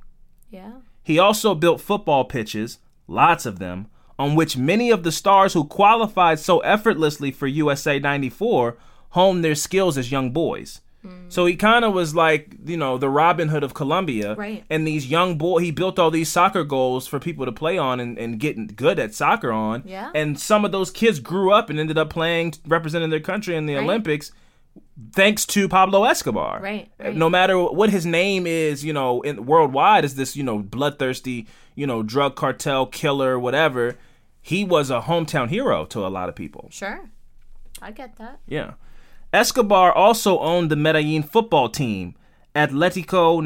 [0.49, 0.75] Yeah.
[1.03, 2.79] He also built football pitches,
[3.09, 7.99] lots of them, on which many of the stars who qualified so effortlessly for USA
[7.99, 8.77] 94
[9.11, 10.81] honed their skills as young boys.
[11.29, 14.35] So he kind of was like, you know, the Robin Hood of Colombia.
[14.35, 14.65] Right.
[14.71, 17.99] And these young boy, he built all these soccer goals for people to play on
[17.99, 19.83] and, and getting good at soccer on.
[19.85, 20.11] Yeah.
[20.15, 23.67] And some of those kids grew up and ended up playing, representing their country in
[23.67, 23.85] the Right.
[23.85, 24.31] Olympics
[25.13, 26.61] thanks to Pablo Escobar.
[26.61, 27.17] Right, right.
[27.17, 31.47] No matter what his name is, you know, in worldwide is this, you know, bloodthirsty,
[31.75, 33.97] you know, drug cartel killer, whatever.
[34.41, 36.69] He was a hometown hero to a lot of people.
[36.71, 37.09] Sure.
[37.81, 38.41] I get that.
[38.47, 38.73] Yeah.
[39.33, 42.15] Escobar also owned the Medellin football team,
[42.55, 43.43] Atletico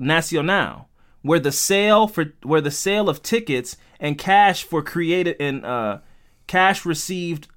[0.00, 0.88] Nacional,
[1.22, 5.98] where the sale for where the sale of tickets and cash for created and uh,
[6.46, 7.48] cash received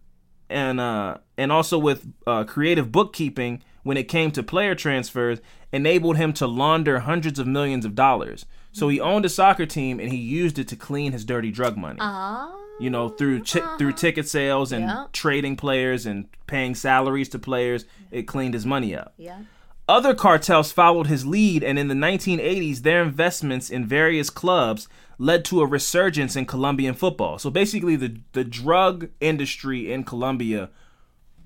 [0.50, 5.40] and uh, and also with uh, creative bookkeeping when it came to player transfers
[5.72, 8.46] enabled him to launder hundreds of millions of dollars.
[8.72, 11.78] So he owned a soccer team and he used it to clean his dirty drug
[11.78, 12.61] money Ah.
[12.82, 13.98] You know through chi- through uh-huh.
[13.98, 15.06] ticket sales and Yeah.
[15.14, 19.40] trading players and paying salaries to players it cleaned his money up yeah.
[19.88, 25.46] other cartels followed his lead and in the 1980s their investments in various clubs led
[25.46, 30.70] to a resurgence in Colombian football so basically the the drug industry in Colombia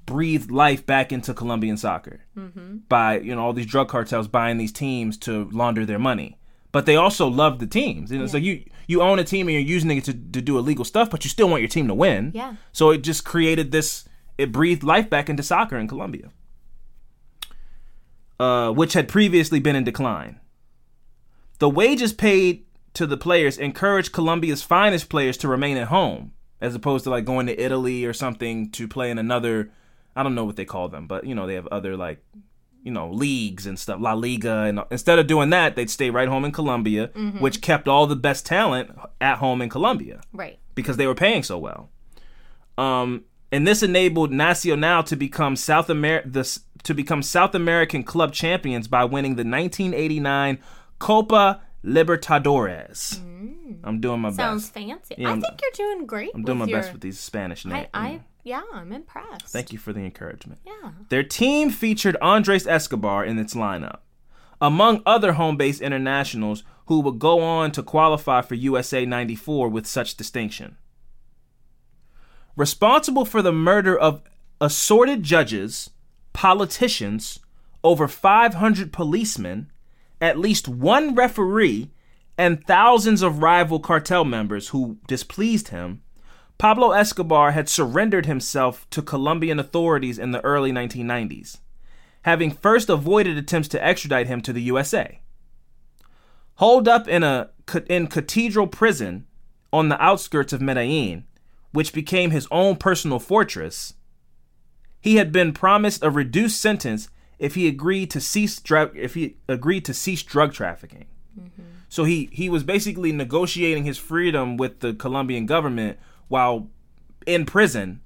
[0.06, 2.78] breathed life back into Colombian soccer mm-hmm.
[2.90, 6.38] by you know all these drug cartels buying these teams to launder their money.
[6.72, 8.12] But they also loved the teams.
[8.12, 10.58] You know, so you you own a team and you're using it to, to do
[10.58, 12.32] illegal stuff, but you still want your team to win.
[12.34, 12.56] Yeah.
[12.72, 14.06] So it just created this.
[14.38, 16.30] It breathed life back into soccer in Colombia,
[18.40, 20.40] uh, which had previously been in decline.
[21.60, 26.76] The wages paid to the players encouraged Colombia's finest players to remain at home, as
[26.76, 29.72] opposed to like going to Italy or something to play in another.
[30.16, 32.24] I don't know what they call them, but you know they have other like,
[32.86, 36.28] you know, leagues and stuff, La Liga, and instead of doing that, they'd stay right
[36.30, 37.08] home in Colombia,
[37.40, 40.60] which kept all the best talent at home in Colombia Right.
[40.76, 41.90] because they were paying so well.
[42.78, 48.34] Um, and this enabled Nacional to become South Amer- the, to become South American club
[48.34, 50.60] champions by winning the 1989
[51.00, 53.20] Copa Libertadores.
[53.84, 54.38] I'm doing my Sounds
[54.70, 54.74] best.
[54.74, 55.16] Sounds fancy.
[55.18, 56.32] Yeah, I think you're doing great.
[56.34, 57.88] I'm doing my your, best with these Spanish I, names.
[57.94, 59.48] I, yeah, I'm impressed.
[59.48, 60.62] Thank you for the encouragement.
[60.64, 60.92] Yeah.
[61.10, 64.00] Their team featured Andres Escobar in its lineup,
[64.62, 69.88] among other home based internationals who would go on to qualify for USA 94 with
[69.88, 70.78] such distinction.
[72.56, 74.22] Responsible for the murder of
[74.62, 75.90] assorted judges,
[76.32, 77.40] politicians,
[77.84, 79.72] over 500 policemen,
[80.22, 81.92] at least one referee,
[82.38, 86.04] and thousands of rival cartel members who displeased him,
[86.58, 91.60] Pablo Escobar had surrendered himself to Colombian authorities in the early 1990s,
[92.22, 95.20] having first avoided attempts to extradite him to the USA.
[96.56, 97.50] Holed up in a
[97.88, 99.26] in Cathedral Prison
[99.74, 101.26] on the outskirts of Medellin,
[101.72, 103.96] which became his own personal fortress,
[105.02, 109.36] he had been promised a reduced sentence if he agreed to cease drug if he
[109.50, 111.06] agreed to cease drug trafficking.
[111.38, 111.62] Mm-hmm.
[111.90, 116.70] So he he was basically negotiating his freedom with the Colombian government while
[117.26, 118.02] in prison,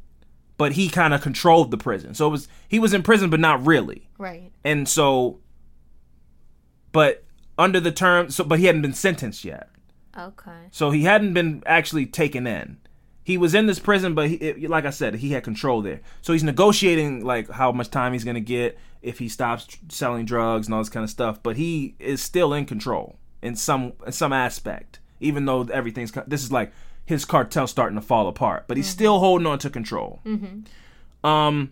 [0.58, 2.14] but he kind of controlled the prison.
[2.14, 4.10] So it was he was in prison but not really.
[4.18, 4.52] Right.
[4.64, 5.40] And so
[6.92, 7.24] but
[7.58, 9.70] under the term so but he hadn't been sentenced yet.
[10.18, 10.68] Okay.
[10.72, 12.78] So he hadn't been actually taken in.
[13.24, 16.02] He was in this prison, but he, it, like I said, he had control there.
[16.22, 20.26] So he's negotiating like how much time he's gonna get if he stops tr- selling
[20.26, 21.42] drugs and all this kind of stuff.
[21.42, 26.44] But he is still in control in some in some aspect, even though everything's this
[26.44, 26.74] is like
[27.10, 28.66] his cartel starting to fall apart.
[28.68, 30.22] But he's still holding on to control.
[31.24, 31.72] Um.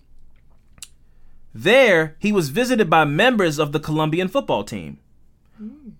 [1.54, 5.00] There, he was visited by members of the Colombian football team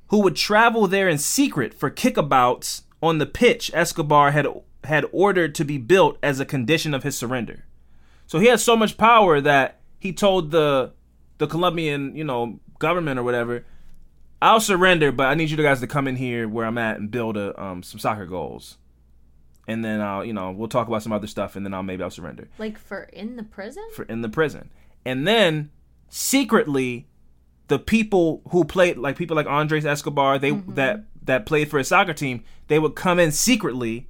[0.10, 4.46] who would travel there in secret for kickabouts on the pitch Escobar had
[4.84, 7.66] had ordered to be built as a condition of his surrender.
[8.28, 10.92] So he had so much power that he told the
[11.40, 13.66] the Colombian, you know, government or whatever,
[14.42, 17.10] I'll surrender, but I need you guys to come in here where I'm at and
[17.10, 18.78] build a um some soccer goals.
[19.68, 22.02] And then I'll, you know, we'll talk about some other stuff and then I'll maybe
[22.02, 23.84] I'll surrender Like for in the prison?
[23.94, 24.70] for in the prison.
[25.06, 25.72] And then
[26.10, 27.08] secretly
[27.68, 30.76] the people who played like people like Andres Escobar, they mm-hmm.
[30.76, 34.08] that that played for his soccer team, they would come in secretly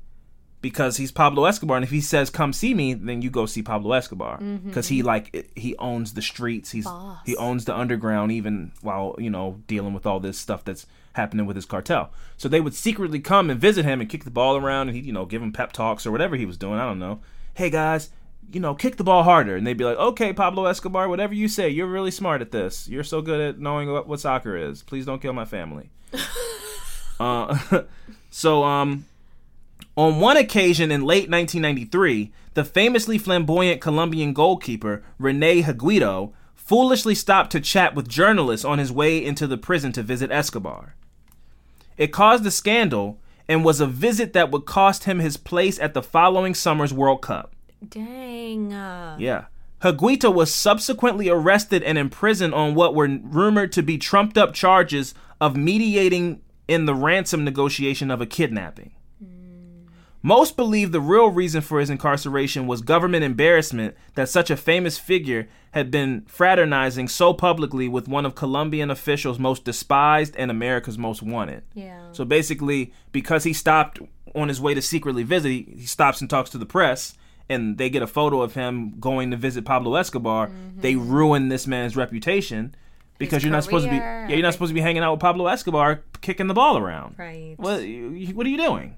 [0.62, 3.64] because he's Pablo Escobar and if he says come see me, then you go see
[3.64, 4.72] Pablo Escobar mm-hmm.
[4.72, 7.20] cuz he like he owns the streets, he's Boss.
[7.26, 10.86] he owns the underground even while, you know, dealing with all this stuff that's
[11.18, 12.12] happening with his cartel.
[12.38, 15.04] So they would secretly come and visit him and kick the ball around and he,
[15.04, 17.20] you know, give him pep talks or whatever he was doing, I don't know.
[17.54, 18.10] Hey guys,
[18.52, 19.56] you know, kick the ball harder.
[19.56, 22.88] And they'd be like, okay, Pablo Escobar, whatever you say, you're really smart at this.
[22.88, 24.84] You're so good at knowing what, what soccer is.
[24.84, 25.90] Please don't kill my family.
[27.20, 27.58] uh,
[28.30, 29.06] so, um,
[29.96, 37.52] on one occasion in late 1993, the famously flamboyant Colombian goalkeeper, Rene Higuita, foolishly stopped
[37.52, 40.96] to chat with journalists on his way into the prison to visit Escobar.
[41.98, 45.94] It caused a scandal and was a visit that would cost him his place at
[45.94, 47.54] the following summer's World Cup.
[47.88, 48.74] Dang.
[48.74, 49.46] Uh, Yeah.
[49.82, 55.14] Higuita was subsequently arrested and imprisoned on what were rumored to be trumped up charges
[55.40, 58.92] of mediating in the ransom negotiation of a kidnapping.
[60.28, 64.98] Most believe the real reason for his incarceration was government embarrassment that such a famous
[64.98, 70.98] figure had been fraternizing so publicly with one of Colombian officials most despised and America's
[70.98, 71.64] most wanted.
[71.74, 72.12] Yeah.
[72.12, 74.02] So basically, because he stopped
[74.36, 77.14] on his way to secretly visit, he, he stops and talks to the press,
[77.48, 80.48] and they get a photo of him going to visit Pablo Escobar.
[80.48, 80.82] Mm-hmm.
[80.82, 82.76] They ruin this man's reputation
[83.18, 83.96] because His you're not supposed to be.
[83.96, 87.16] Yeah, you're not supposed to be hanging out with Pablo Escobar, kicking the ball around.
[87.18, 87.54] Right.
[87.56, 87.80] What?
[87.80, 88.98] What are you doing?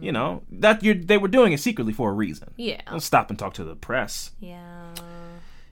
[0.00, 2.52] You know that you they were doing it secretly for a reason.
[2.56, 2.80] Yeah.
[2.88, 4.30] Don't stop and talk to the press.
[4.40, 4.94] Yeah.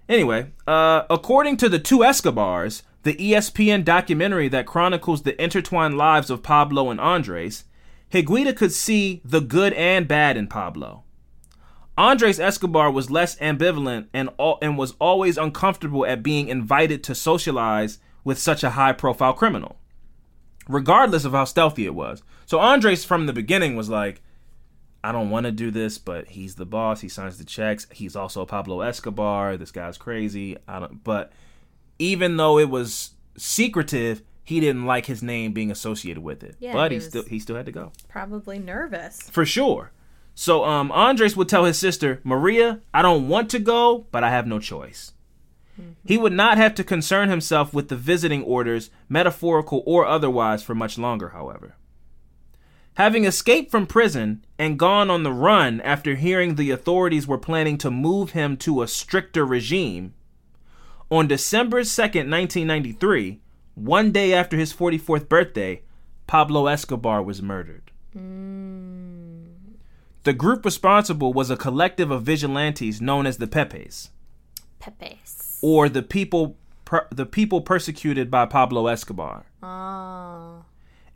[0.08, 6.30] Anyway, uh, according to the two Escobars, the ESPN documentary that chronicles the intertwined lives
[6.30, 7.64] of Pablo and Andres,
[8.12, 11.04] Higuita could see the good and bad in Pablo.
[11.96, 17.14] Andres Escobar was less ambivalent and al- and was always uncomfortable at being invited to
[17.14, 19.78] socialize with such a high-profile criminal,
[20.68, 22.22] regardless of how stealthy it was.
[22.46, 24.20] So Andres from the beginning was like,
[25.02, 27.00] I don't want to do this, but he's the boss.
[27.00, 27.86] He signs the checks.
[27.92, 29.56] He's also Pablo Escobar.
[29.56, 30.56] This guy's crazy.
[30.66, 31.02] I don't.
[31.04, 31.32] But
[31.98, 36.56] even though it was secretive, he didn't like his name being associated with it.
[36.58, 39.22] Yeah, but he he, still he still had to go Probably nervous.
[39.30, 39.92] for sure.
[40.34, 44.30] So um, Andres would tell his sister Maria, "I don't want to go, but I
[44.30, 45.12] have no choice."
[46.04, 50.74] He would not have to concern himself with the visiting orders, metaphorical or otherwise, for
[50.74, 51.76] much longer, however.
[52.94, 57.78] Having escaped from prison and gone on the run after hearing the authorities were planning
[57.78, 60.14] to move him to a stricter regime,
[61.10, 63.40] on December 2nd, 1993,
[63.74, 65.82] one day after his 44th birthday,
[66.26, 67.90] Pablo Escobar was murdered.
[68.14, 69.46] Mm.
[70.24, 74.10] The group responsible was a collective of vigilantes known as the Pepes,
[74.78, 75.47] Pepes.
[75.60, 79.44] Or the people per- the people persecuted by Pablo Escobar.
[79.62, 80.64] Oh.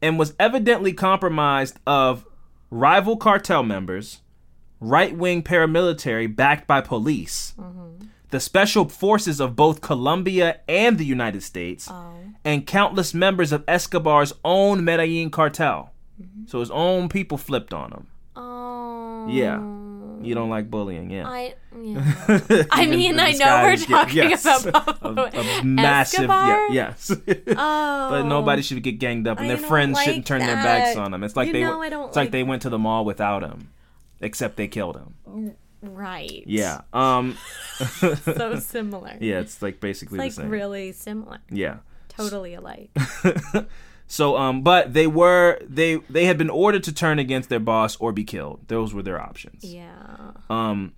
[0.03, 2.27] and was evidently compromised of
[2.71, 4.21] rival cartel members,
[4.81, 8.07] right-wing paramilitary backed by police, mm-hmm.
[8.31, 12.15] the special forces of both Colombia and the United States, oh.
[12.45, 15.93] and countless members of Escobar's own Medellin cartel.
[16.21, 16.47] Mm-hmm.
[16.47, 18.07] So his own people flipped on him.
[18.35, 19.29] Oh.
[19.29, 19.59] Yeah.
[20.25, 21.29] You don't like bullying, yeah.
[21.29, 22.65] I yeah.
[22.71, 26.69] I mean, I know we're talking about Pablo a, massive, Escobar.
[26.71, 27.11] yeah, yes.
[27.57, 28.09] Oh.
[28.11, 30.97] But nobody should get ganged up, and I their friends like shouldn't turn their backs
[30.97, 31.25] on them.
[31.25, 33.71] It's like You they know it's like like- they went to the mall without him,
[34.21, 35.55] except they killed him.
[35.83, 36.45] Right.
[36.47, 36.83] Yeah.
[36.93, 37.37] Um.
[37.79, 39.17] So similar.
[39.21, 39.41] Yeah.
[39.41, 40.51] It's like basically Like the same.
[40.51, 41.39] really similar.
[41.51, 41.79] Yeah.
[42.09, 42.91] Totally alike.
[44.07, 47.97] So um, but they were they they had been ordered to turn against their boss
[47.97, 48.61] or be killed.
[48.69, 49.65] Those were their options.
[49.65, 50.33] Yeah.
[50.51, 50.93] Um,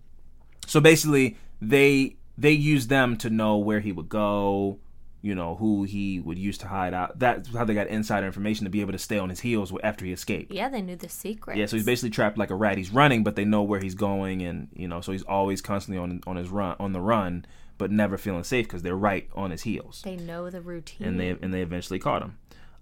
[0.67, 4.79] so basically, they they used them to know where he would go,
[5.23, 7.19] you know, who he would use to hide out.
[7.21, 10.05] That's how they got insider information to be able to stay on his heels after
[10.05, 10.53] he escaped.
[10.53, 11.57] Yeah, they knew the secret.
[11.57, 12.77] Yeah, so he's basically trapped like a rat.
[12.79, 16.03] He's running, but they know where he's going, and you know, so he's always constantly
[16.03, 17.47] on on his run, on the run,
[17.79, 21.07] but never feeling safe because they're right on his heels They know the routine.
[21.07, 22.39] and they and they eventually caught him.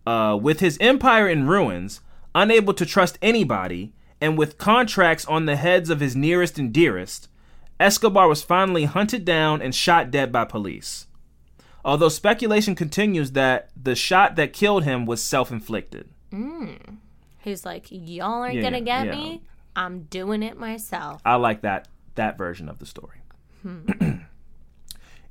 [0.06, 2.00] Uh, with his empire in ruins,
[2.34, 7.28] unable to trust anybody, and with contracts on the heads of his nearest and dearest,
[7.78, 11.06] Escobar was finally hunted down and shot dead by police.
[11.84, 16.08] Although speculation continues that the shot that killed him was self-inflicted.
[16.32, 16.98] Mm.
[17.40, 19.12] He's like, y'all aren't Yeah, gonna get yeah.
[19.12, 19.42] me.
[19.74, 21.20] I'm doing it myself.
[21.24, 23.18] I like that that version of the story.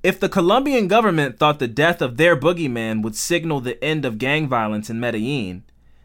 [0.03, 4.17] if the Colombian government thought the death of their boogeyman would signal the end of
[4.17, 5.63] gang violence in Medellin,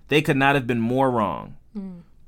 [0.08, 1.56] they could not have been more wrong.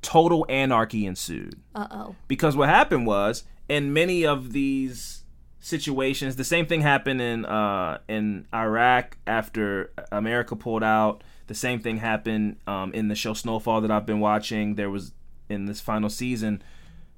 [0.02, 1.60] Total anarchy ensued.
[1.74, 2.16] Uh oh.
[2.28, 5.24] Because what happened was, in many of these
[5.60, 11.22] situations, the same thing happened in uh, in Iraq after America pulled out.
[11.46, 14.74] The same thing happened um, in the show Snowfall that I've been watching.
[14.76, 15.12] There was
[15.48, 16.62] in this final season,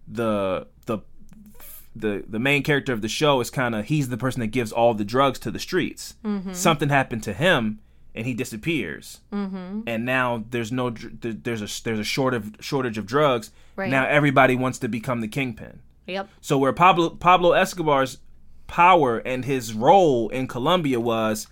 [0.07, 0.99] the the
[1.95, 4.73] the the main character of the show is kind of he's the person that gives
[4.73, 6.15] all the drugs to the streets.
[6.53, 7.81] Something happened to him
[8.15, 9.21] and he disappears.
[9.33, 9.83] Mm-hmm.
[9.87, 13.51] And now there's no there's a there's a short of shortage of drugs.
[13.77, 13.91] Right.
[13.91, 15.81] Now everybody wants to become the kingpin.
[16.07, 16.29] Yep.
[16.41, 18.19] So where Pablo Pablo Escobar's
[18.67, 21.47] power and his role in Colombia was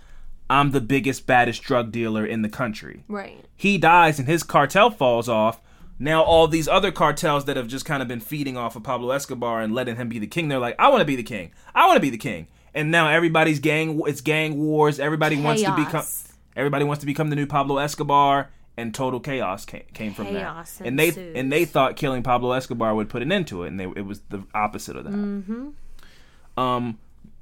[0.51, 3.45] I'm the biggest baddest drug dealer in the country Right.
[3.57, 5.61] he dies and his cartel falls off.
[5.99, 9.11] Now all these other cartels that have just kind of been feeding off of Pablo
[9.11, 11.51] Escobar and letting him be the king, they're like, I want to be the king.
[11.75, 12.47] I want to be the king.
[12.75, 15.01] And now everybody's gang, it's gang wars.
[15.01, 16.33] Everybody wants to become, Chaos.
[16.55, 20.79] everybody wants to become the new Pablo Escobar, and total chaos came, came from Chaos
[20.79, 20.87] that.
[20.87, 23.81] And they and they thought killing Pablo Escobar would put an end to it, and
[23.81, 25.13] they, it was the opposite of that.
[25.13, 26.61] Mm-hmm.
[26.61, 26.99] Um,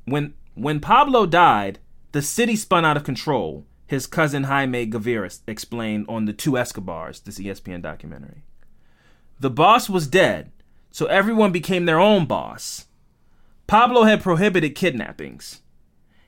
[0.06, 1.78] when when Pablo died,
[2.12, 3.66] the city spun out of control.
[3.86, 8.42] His cousin Jaime Gaviria explained on the Two Escobars, this ESPN documentary.
[9.38, 10.50] The boss was dead,
[10.90, 12.86] so everyone became their own boss.
[13.66, 15.60] Pablo had prohibited kidnappings.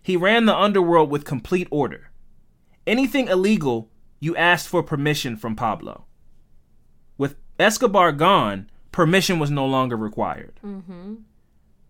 [0.02, 2.10] He ran the underworld with complete order.
[2.86, 3.90] Anything illegal,
[4.20, 6.04] you asked for permission from Pablo.
[7.16, 10.58] With Escobar gone, permission was no longer required.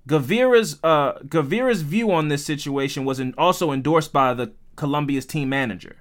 [0.08, 5.50] Gaviria's uh, Gaviria's view on this situation was in, also endorsed by the Colombia's team
[5.50, 5.96] manager,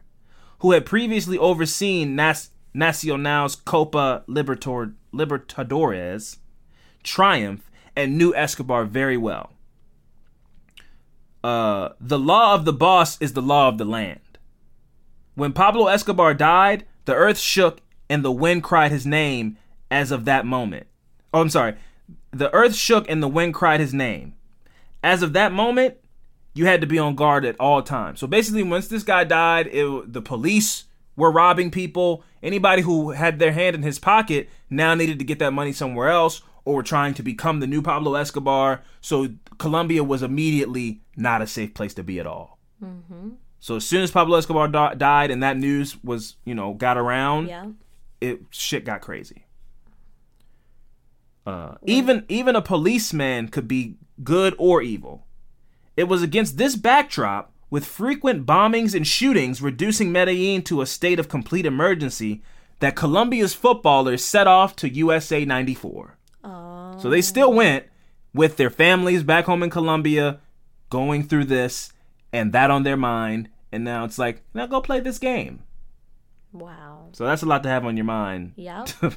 [0.59, 6.37] who had previously overseen Nas- Nacional's Copa Libertor- Libertadores
[7.03, 9.51] triumph and knew Escobar very well.
[11.43, 14.19] Uh, the law of the boss is the law of the land.
[15.35, 19.57] When Pablo Escobar died, the earth shook and the wind cried his name
[19.89, 20.87] as of that moment.
[21.33, 21.75] Oh, I'm sorry.
[22.31, 24.33] The earth shook and the wind cried his name.
[25.03, 25.97] As of that moment,
[26.57, 28.19] you had to be on guard at all times.
[28.19, 30.85] So basically, once this guy died, it, the police
[31.15, 32.23] were robbing people.
[32.43, 36.09] Anybody who had their hand in his pocket now needed to get that money somewhere
[36.09, 38.81] else or were trying to become the new Pablo Escobar.
[39.01, 42.57] So Colombia was immediately not a safe place to be at all.
[43.59, 46.97] So as soon as Pablo Escobar di- died and that news was, you know, got
[46.97, 47.65] around, Yeah.
[48.21, 49.45] it shit got crazy.
[51.45, 55.25] Uh, even even a policeman could be good or evil.
[55.97, 61.19] It was against this backdrop, with frequent bombings and shootings reducing Medellin to a state
[61.19, 62.41] of complete emergency,
[62.79, 66.17] that Colombia's footballers set off to USA 94.
[66.43, 66.97] Oh.
[66.99, 67.55] So they still oh.
[67.55, 67.85] went
[68.33, 70.39] with their families back home in Colombia,
[70.89, 71.91] going through this
[72.31, 75.63] and that on their mind, and now it's like, now go play this game.
[76.51, 77.09] Wow.
[77.13, 78.53] So that's a lot to have on your mind.
[78.85, 79.13] To,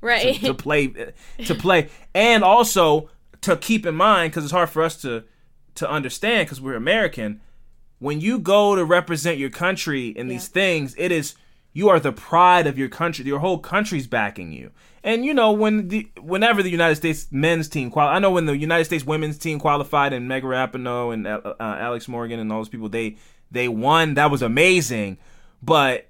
[0.00, 0.40] Right.
[0.42, 0.86] to play
[1.44, 3.10] to play and also
[3.40, 5.24] to keep in mind because it's hard for us to
[5.78, 7.40] to understand because we're american
[7.98, 11.34] when you go to represent your country in these things it is
[11.72, 14.70] you are the pride of your country your whole country's backing you
[15.02, 18.46] and you know when the whenever the united states men's team qual i know when
[18.46, 22.52] the united states women's team qualified and Meg Rapinoe and uh, uh, alex morgan and
[22.52, 23.16] all those people they
[23.50, 25.18] they won that was amazing
[25.62, 26.08] but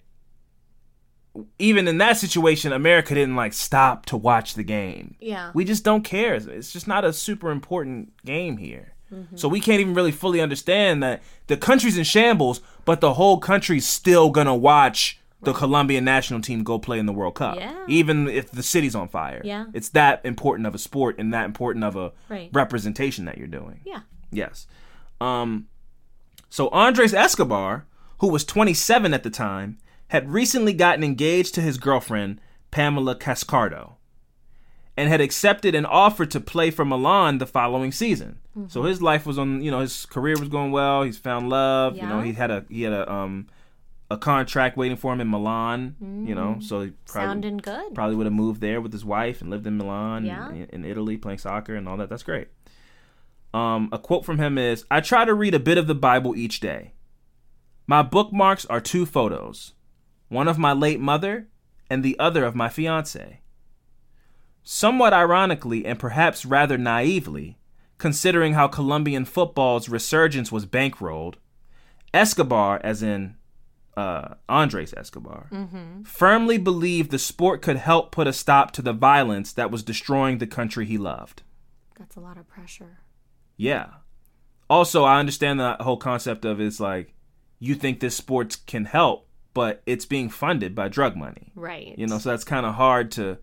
[1.59, 5.16] even in that situation, America didn't like stop to watch the game.
[5.21, 5.51] Yeah.
[5.55, 6.35] We just don't care.
[6.35, 8.95] It's just not a super important game here.
[9.37, 13.39] So we can't even really fully understand that the country's in shambles, but the whole
[13.39, 17.57] country's still gonna watch the Colombian national team go play in the World Cup.
[17.57, 17.75] Yeah.
[17.87, 19.41] Even if the city's on fire.
[19.45, 19.67] Yeah.
[19.73, 22.51] It's that important of a sport and that important of a Right.
[22.53, 23.81] representation that you're doing.
[23.85, 24.01] yeah.
[24.33, 24.67] Yes.
[25.21, 25.69] Um,
[26.51, 27.87] so Andres Escobar,
[28.19, 29.79] who was 27 at the time,
[30.09, 32.41] had recently gotten engaged to his girlfriend,
[32.71, 33.97] Pamela Cascardo,
[34.99, 38.40] and had accepted an offer to play for Milan the following season.
[38.66, 41.05] So his life was on, you know, his career was going well.
[41.05, 41.96] He's found love.
[41.96, 43.46] You know, he had a he had a um
[44.11, 45.94] a contract waiting for him in Milan.
[46.28, 47.94] You know, so he probably Sounding good.
[47.94, 50.51] probably would have moved there with his wife and lived in Milan, Yeah.
[50.51, 52.09] in, in Italy, playing soccer and all that.
[52.09, 52.49] That's great.
[53.55, 56.34] Um, a quote from him is I try to read a bit of the Bible
[56.36, 56.92] each day.
[57.86, 59.72] My bookmarks are two photos
[60.28, 61.46] one of my late mother
[61.88, 63.40] and the other of my fiance.
[64.71, 67.57] Somewhat ironically and perhaps rather naively,
[67.97, 71.37] considering how Colombian football's resurgence was bankrolled,
[72.12, 73.37] Escobar, as in
[73.97, 75.49] uh, Andres Escobar,
[76.05, 80.37] firmly believed the sport could help put a stop to the violence that was destroying
[80.37, 81.45] the country he loved.
[81.99, 82.99] That's a lot of pressure.
[83.57, 83.87] Yeah.
[84.69, 87.14] Also, I understand the whole concept of it's like
[87.59, 91.53] you think this sports can help, but it's being funded by drug money.
[91.55, 91.99] Right.
[91.99, 93.39] You know, so that's kind of hard to.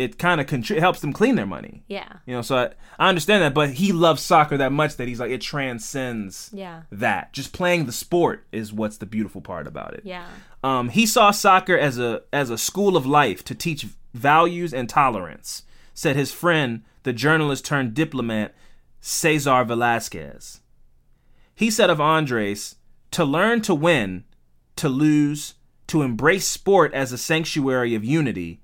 [0.00, 1.82] It kind of contri- helps them clean their money.
[1.88, 2.10] Yeah.
[2.26, 5.20] You know, so I, I understand that, but he loves soccer that much that he's
[5.20, 6.82] like it transcends Yeah.
[6.90, 7.32] that.
[7.32, 10.02] Just playing the sport is what's the beautiful part about it.
[10.04, 10.26] Yeah.
[10.64, 14.88] Um, he saw soccer as a as a school of life to teach values and
[14.88, 15.62] tolerance.
[15.94, 18.54] Said his friend, the journalist turned diplomat
[19.00, 20.60] Cesar Velasquez.
[21.54, 22.76] He said of Andres,
[23.10, 24.24] to learn to win,
[24.76, 25.54] to lose,
[25.88, 28.60] to embrace sport as a sanctuary of unity,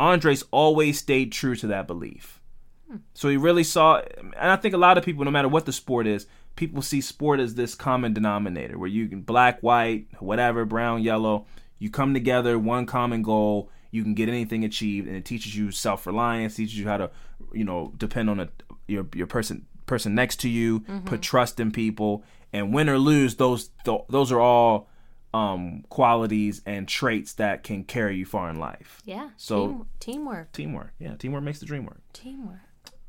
[0.00, 2.40] Andres always stayed true to that belief.
[3.14, 5.72] So he really saw, and I think a lot of people, no matter what the
[5.72, 6.26] sport is,
[6.56, 11.46] people see sport as this common denominator where you can black, white, whatever, brown, yellow,
[11.78, 15.70] you come together, one common goal, you can get anything achieved, and it teaches you
[15.70, 17.10] self reliance, teaches you how to,
[17.52, 18.48] you know, depend on a
[18.88, 21.16] your your person person next to you, put mm-hmm.
[21.16, 24.88] trust in people, and win or lose, those th- those are all
[25.32, 29.00] um, qualities and traits that can carry you far in life.
[29.04, 29.30] Yeah.
[29.36, 30.52] So- Team- teamwork.
[30.52, 32.00] Teamwork, yeah, teamwork makes the dream work.
[32.12, 32.58] Teamwork.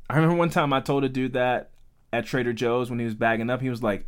[0.08, 1.70] I remember one time I told a dude that
[2.12, 4.06] at Trader Joe's when he was bagging up, he was like,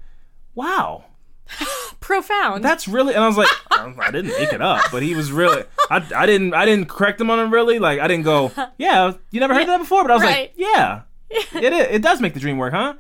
[0.55, 1.05] "Wow,
[2.01, 2.63] Profound.
[2.65, 5.33] that's really," and I was like, I I didn't make it up, but he was
[5.33, 8.53] really, I, I didn't, I didn't correct him on it really, like I didn't go,
[8.79, 10.51] "Yeah, you never heard that before," but I was Right.
[10.51, 12.95] like, "Yeah, it is, it does make the dream work, huh?"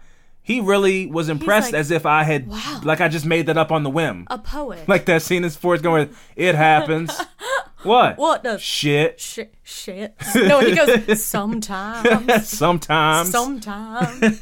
[0.45, 3.57] He really was impressed like, as if I had, "Wow." like I just made that
[3.57, 4.87] up on the whim, a poet.
[4.89, 7.19] like that scene in Forrest Gump where it happens.
[7.83, 8.19] what?
[8.19, 9.19] What the Shit.
[9.19, 9.55] shit?
[9.63, 10.15] Shit.
[10.37, 12.47] No, he goes sometimes.
[12.47, 13.31] Sometimes.
[13.31, 14.41] Sometimes.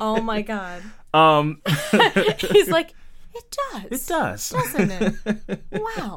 [0.00, 0.82] Oh my god.
[1.12, 1.60] um,
[2.38, 2.94] He's like,
[3.34, 3.84] it does.
[3.90, 4.50] it does.
[4.50, 5.62] Doesn't it?
[5.72, 6.16] Wow.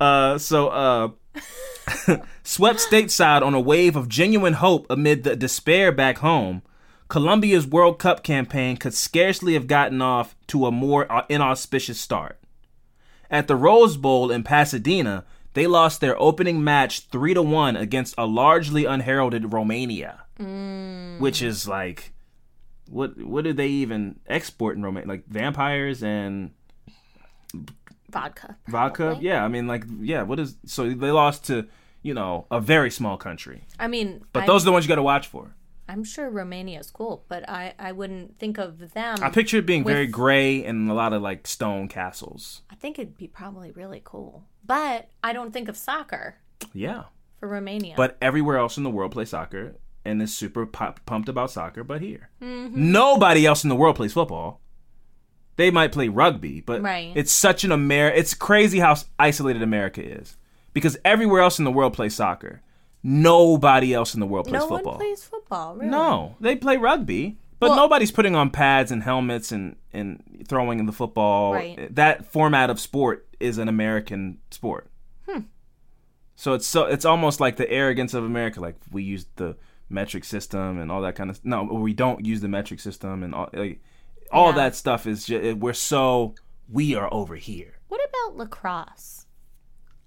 [0.00, 1.08] Uh, so uh,
[2.42, 6.62] swept stateside on a wave of genuine hope amid the despair back home.
[7.08, 12.38] Colombia's World Cup campaign could scarcely have gotten off to a more uh, inauspicious start.
[13.30, 18.14] At the Rose Bowl in Pasadena, they lost their opening match three to one against
[18.16, 20.24] a largely unheralded Romania,
[21.18, 22.12] which is like,
[22.88, 25.08] what what did they even export in Romania?
[25.08, 26.52] Like vampires and
[28.10, 28.56] Vodka.
[28.66, 31.66] vodka yeah i mean like yeah what is so they lost to
[32.02, 34.88] you know a very small country I mean, but I, those are the ones you
[34.88, 35.54] got to watch for
[35.88, 39.18] I'm sure Romania's cool, but I, I wouldn't think of them.
[39.22, 42.98] i picture it being very gray and a lot of like stone castles I think
[42.98, 44.44] it'd be probably really cool.
[44.66, 46.36] But I don't think of soccer
[46.74, 47.04] yeah
[47.40, 47.94] for Romania.
[47.96, 51.82] but everywhere else in the world plays soccer and is super pop- pumped about soccer
[51.84, 52.92] but here Mm-hmm.
[52.92, 54.60] nobody else in the world plays football
[55.56, 57.12] they might play rugby but Right.
[57.14, 58.08] it's such an Amer.
[58.08, 60.36] it's crazy how isolated america is
[60.72, 62.60] because everywhere else in the world plays soccer
[63.02, 65.88] nobody else in the world plays no football one plays football, really.
[65.90, 70.78] No, they play rugby, but Well- nobody's putting on pads and helmets and and throwing
[70.78, 71.54] in the football.
[71.54, 71.94] Right.
[71.94, 74.90] That format of sport is an American sport.
[75.28, 75.40] Hmm.
[76.36, 78.60] So it's so it's almost like the arrogance of America.
[78.60, 79.56] Like we use the
[79.88, 81.44] metric system and all that kind of.
[81.44, 83.48] No, we don't use the metric system and all.
[83.52, 83.80] Like,
[84.30, 84.56] all Yeah.
[84.56, 86.34] that stuff is just we're so
[86.70, 87.78] we are over here.
[87.88, 89.24] What about lacrosse?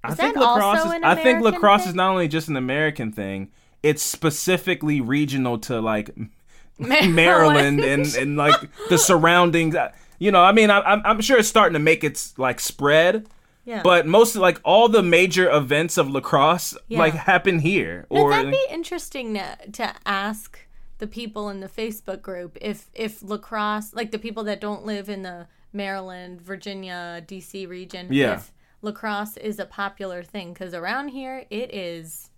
[0.04, 0.92] I think lacrosse is.
[1.04, 1.90] I think lacrosse thing?
[1.90, 3.50] is not only just an American thing.
[3.84, 6.12] It's specifically regional to like
[6.80, 8.56] Maryland and, and like
[8.90, 9.76] the surroundings.
[10.20, 13.28] You know, I mean, I, I'm I'm sure it's starting to make its like spread,
[13.66, 13.82] Yeah.
[13.84, 17.00] but most like all the major events of lacrosse Yeah.
[17.00, 18.06] like happen here.
[18.12, 20.60] Now, Or that'd be interesting to, to ask
[21.00, 25.10] the people in the Facebook group if if lacrosse, like the people that don't live
[25.10, 28.34] in the Maryland, Virginia, DC region, Yeah.
[28.36, 28.52] if
[28.82, 32.30] lacrosse is a popular thing because around here it is.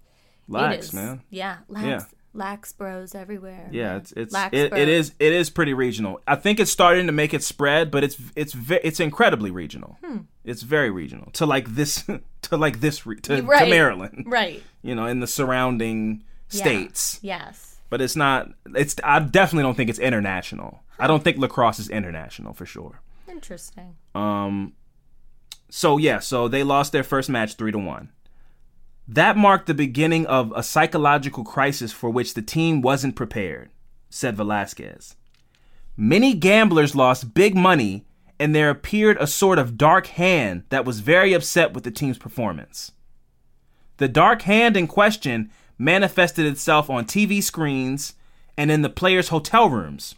[0.47, 0.93] lax, is.
[0.93, 1.21] man.
[1.29, 1.99] Yeah, lax, Yeah.
[2.33, 3.69] lax bros everywhere.
[3.71, 3.95] Yeah, man.
[3.97, 6.19] it's it's Lax it, it is it is pretty regional.
[6.27, 9.97] I think it's starting to make it spread, but it's it's ve- it's incredibly regional.
[10.03, 10.17] Hmm.
[10.43, 12.03] It's very regional to like this
[12.43, 14.25] to like this re- to, to Maryland.
[14.27, 14.61] right.
[14.81, 16.59] You know, in the surrounding Yeah.
[16.61, 17.19] states.
[17.21, 17.69] Yes.
[17.89, 21.89] but it's not it's i definitely don't think it's international i don't think lacrosse is
[21.89, 23.95] international for sure Interesting.
[24.15, 24.73] um
[25.75, 28.09] so yeah so they lost their first match three to one.
[29.07, 33.71] That marked the beginning of a psychological crisis for which the team wasn't prepared
[34.07, 35.15] said velasquez.
[35.97, 38.05] Many gamblers lost big money
[38.39, 42.19] and there appeared a sort of dark hand that was very upset with the team's
[42.19, 42.91] performance.
[43.97, 45.49] The dark hand in question
[45.79, 48.13] manifested itself on TV screens
[48.55, 50.13] and in the players' hotel rooms,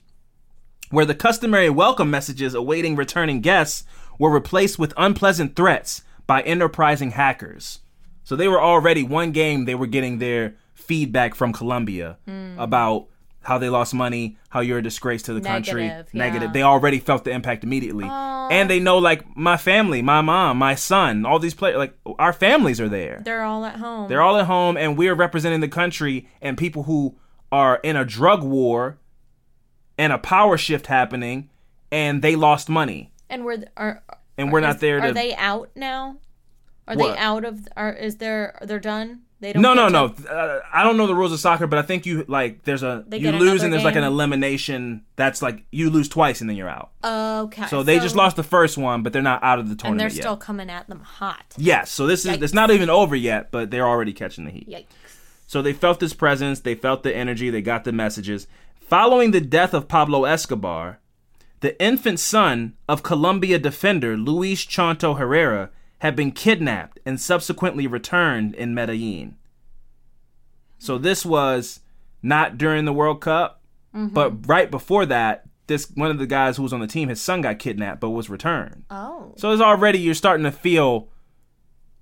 [0.90, 3.86] where the customary welcome messages awaiting returning guests
[4.18, 7.80] were replaced with unpleasant threats by enterprising hackers.
[8.24, 12.60] So they were already one game they were getting their feedback from Colombia hmm.
[12.60, 13.08] about
[13.46, 15.88] how they lost money, how you're a disgrace to the country.
[15.88, 16.24] Negative, yeah.
[16.24, 16.54] Negative.
[16.54, 18.06] They already felt the impact immediately.
[18.06, 22.34] And they know like my family, my mom, my son, all these players like our
[22.34, 23.22] families are there.
[23.24, 24.10] They're all at home.
[24.10, 27.16] They're all at home and we're representing the country and people who
[27.52, 28.98] are in a drug war
[29.98, 31.50] and a power shift happening
[31.92, 33.12] and they lost money.
[33.30, 34.04] And we're are
[34.38, 36.18] And we're not is- there Are to they out now?
[36.88, 37.14] Are What?
[37.16, 37.68] they out of?
[37.76, 38.58] Are is there?
[38.62, 39.22] They're done.
[39.40, 39.62] They don't.
[39.64, 40.30] No, no, to- no.
[40.30, 43.04] Uh, I don't know the rules of soccer, but I think you like there's a
[43.08, 45.04] They you lose and there's like an elimination.
[45.16, 46.92] That's like you lose twice and then you're out.
[47.04, 47.66] Okay.
[47.68, 50.02] So they just lost the first one, but they're not out of the tournament.
[50.04, 50.24] and they're yet.
[50.24, 51.54] still coming at them hot.
[51.58, 54.70] yes, so this is it's not even over yet, but they're already catching the heat.
[54.70, 54.86] Yikes.
[55.48, 58.48] So they felt this presence, they felt the energy, they got the messages.
[58.80, 61.00] Following the death of Pablo Escobar,
[61.62, 68.54] the infant son of Colombia defender Luis Chonto Herrera had been kidnapped and subsequently returned
[68.56, 69.36] in Medellin.
[70.78, 71.80] So this was
[72.22, 73.62] not during the World Cup,
[73.96, 74.14] mm-hmm.
[74.14, 77.22] but right before that, this one of the guys who was on the team, his
[77.22, 78.84] son got kidnapped but was returned.
[78.90, 79.34] Oh.
[79.38, 81.10] So it's already you're starting to feel,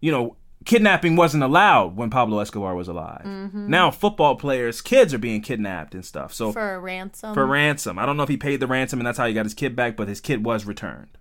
[0.01, 0.35] you know,
[0.65, 3.25] kidnapping wasn't allowed when Pablo Escobar was alive.
[3.25, 6.33] Now football players, kids are being kidnapped and stuff.
[6.33, 7.33] So for, ransom.
[7.33, 9.45] For ransom, I don't know if he paid the ransom and that's how he got
[9.45, 11.17] his kid back, but his kid was returned.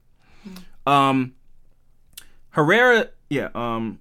[0.87, 1.35] Um,
[2.51, 4.01] Herrera, yeah, um,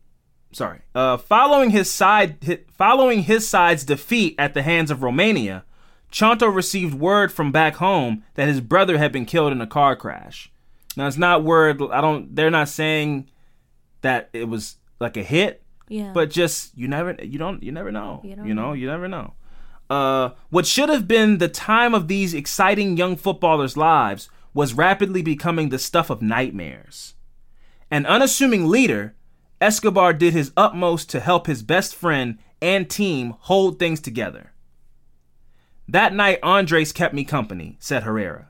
[0.52, 0.80] sorry.
[0.94, 5.64] Uh, following his side, hi- following his side's defeat at the hands of Romania,
[6.12, 9.96] Chonto received word from back home that his brother had been killed in a car
[9.96, 10.52] crash.
[10.98, 11.82] Now it's not word.
[11.92, 12.36] I don't.
[12.36, 13.30] They're not saying
[14.02, 16.12] that it was like a hit, yeah.
[16.14, 17.16] but just you never.
[17.22, 17.62] You don't.
[17.62, 18.22] You never know.
[18.24, 18.74] You, You don't know.
[18.74, 19.34] You never know.
[19.90, 25.22] Uh, what should have been the time of these exciting young footballers' lives was rapidly
[25.22, 27.16] becoming the stuff of nightmares.
[27.90, 29.16] An unassuming leader,
[29.60, 34.54] Escobar did his utmost to help his best friend and team hold things together.
[35.90, 38.48] That night, Andres kept me company, said Herrera.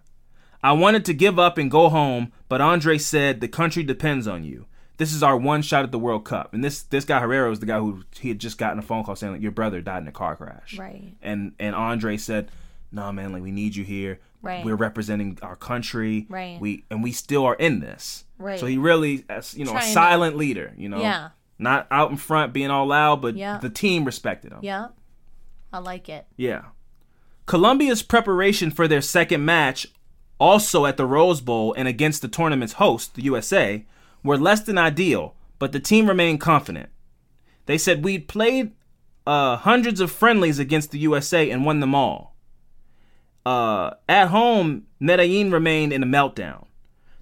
[0.62, 4.44] I wanted to give up and go home, but Andres said the country depends on
[4.44, 4.68] you.
[4.98, 6.54] This is our one shot at the World Cup.
[6.54, 9.04] And this this guy Herrera was the guy who he had just gotten a phone
[9.04, 10.78] call saying like your brother died in a car crash.
[10.78, 11.16] Right.
[11.22, 12.50] And and Andre said,
[12.92, 14.20] "No, man, like we need you here.
[14.44, 14.64] Right.
[14.66, 16.26] We're representing our country.
[16.30, 16.60] Right.
[16.60, 18.26] We and we still are in this.
[18.38, 18.60] Right.
[18.60, 20.74] So he really, as, you know, a Trying to- silent leader.
[20.78, 21.00] You know.
[21.02, 21.30] Yeah.
[21.60, 23.58] Not out in front being all loud, but Yeah.
[23.58, 24.60] the team respected him.
[24.64, 24.88] yeah.
[25.74, 26.26] I like it.
[26.38, 26.64] Yeah.
[27.46, 29.88] Colombia's preparation for their second match,
[30.40, 33.86] also at the Rose Bowl and against the tournament's host, the USA,
[34.24, 36.90] were less than ideal, but the team remained confident.
[37.66, 38.72] They said we'd played
[39.26, 42.36] uh, hundreds of friendlies against the USA and won them all.
[43.46, 46.66] Uh, at home, Medellin remained in a meltdown.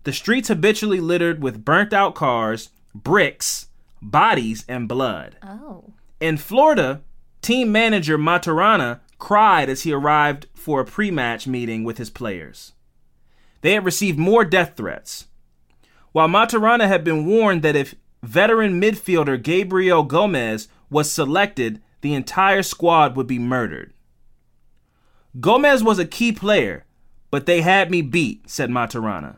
[0.04, 3.68] The streets habitually littered with burnt out cars, bricks,
[4.02, 5.38] bodies, and blood.
[5.44, 5.94] Oh.
[6.20, 7.02] In Florida,
[7.42, 12.74] team manager Maturana cried as he arrived for a pre match meeting with his players.
[13.62, 15.28] They had received more death threats.
[16.12, 22.64] While Maturana had been warned that if veteran midfielder Gabriel Gomez was selected, the entire
[22.64, 23.94] squad would be murdered.
[25.40, 26.86] Gomez was a key player,
[27.30, 29.38] but they had me beat, said Maturana,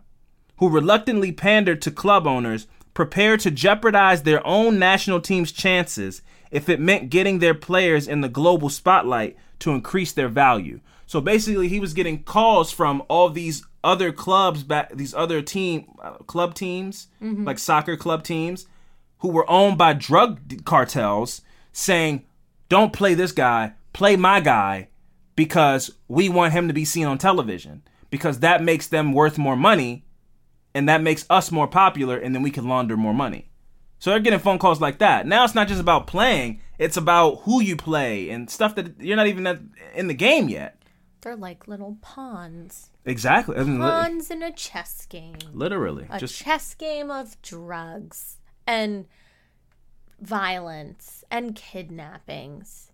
[0.58, 6.70] who reluctantly pandered to club owners prepared to jeopardize their own national team's chances if
[6.70, 10.80] it meant getting their players in the global spotlight to increase their value.
[11.06, 15.92] So basically, he was getting calls from all these other clubs, back these other team
[16.02, 17.08] uh, club teams,
[17.46, 18.66] like soccer club teams,
[19.20, 22.26] who were owned by drug cartels, saying,
[22.70, 24.90] "Don't play this guy, play my guy."
[25.36, 29.56] because we want him to be seen on television because that makes them worth more
[29.56, 30.06] money
[30.74, 33.50] and that makes us more popular and then we can launder more money.
[34.00, 35.28] So they're getting phone calls like that.
[35.28, 39.16] Now it's not just about playing, it's about who you play and stuff that you're
[39.16, 40.81] not even in the game yet.
[41.22, 42.90] They're like little pawns.
[43.06, 43.56] Exactly.
[43.58, 45.38] I mean, Pawns in a chess game.
[45.54, 46.08] literally.
[46.10, 49.06] A Just chess game of drugs and
[50.20, 52.92] violence and kidnappings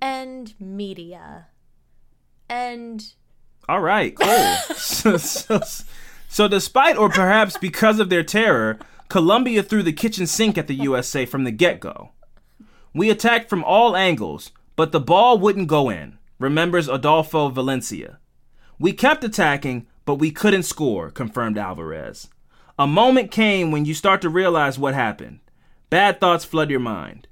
[0.00, 1.46] and media
[2.48, 3.12] and
[3.68, 4.54] All right, cool.
[4.76, 5.60] so, so,
[6.28, 10.74] so, despite or perhaps because of their terror, Colombia threw the kitchen sink at the
[10.74, 12.12] USA from the get go.
[12.94, 18.18] We attacked from all angles, but the ball wouldn't go in, remembers Adolfo Valencia.
[18.78, 22.28] We kept attacking, but we couldn't score, confirmed Alvarez.
[22.78, 25.40] A moment came when you start to realize what happened.
[25.90, 27.26] Bad thoughts flood your mind.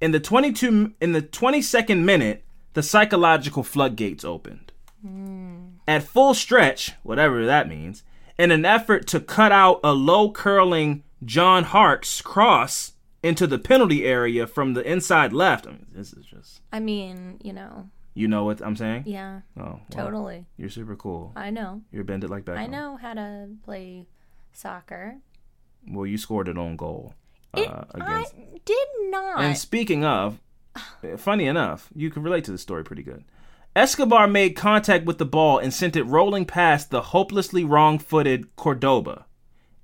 [0.00, 4.72] In the 22 in the 22nd minute, the psychological floodgates opened.
[5.00, 5.76] Hmm.
[5.88, 8.02] At full stretch, whatever that means,
[8.38, 12.92] in an effort to cut out a low curling John Harkes cross
[13.22, 15.66] into the penalty area from the inside left.
[15.66, 19.04] I mean, this is just I mean, you know, You know what I'm saying?
[19.06, 20.46] Yeah, Oh, well, totally.
[20.56, 21.32] You're super cool.
[21.34, 21.82] I know.
[21.90, 22.58] You're bend it like Beckham.
[22.58, 24.06] I know how to play
[24.52, 25.16] soccer.
[25.88, 27.14] Well, you scored an own goal
[27.56, 28.34] It, uh, I against.
[28.64, 29.40] did not.
[29.40, 30.40] And speaking of,
[31.16, 33.24] funny enough, you can relate to the story pretty good.
[33.76, 39.26] Escobar made contact with the ball and sent it rolling past the hopelessly wrong-footed Cordoba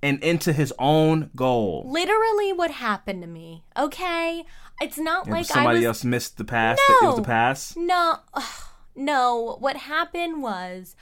[0.03, 1.85] and into his own goal.
[1.89, 3.65] Literally, what happened to me?
[3.77, 4.45] Okay,
[4.81, 5.85] it's not like somebody I was.
[5.87, 6.79] else missed the pass.
[6.89, 7.25] It was the No.
[7.27, 7.77] pass.
[7.77, 8.19] No,
[8.95, 9.57] no.
[9.61, 10.97] What happened was,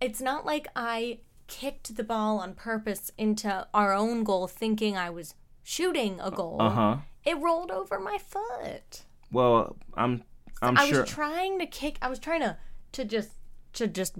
[0.00, 5.10] it's not like I kicked the ball on purpose into our own goal, thinking I
[5.10, 6.56] was shooting a goal.
[6.60, 6.96] Uh huh.
[7.24, 9.02] It rolled over my foot.
[9.32, 10.22] Well, I'm
[10.62, 11.02] I'm I sure.
[11.02, 11.98] was trying to kick.
[12.02, 12.56] I was trying to
[12.92, 13.30] to just
[13.74, 14.14] to just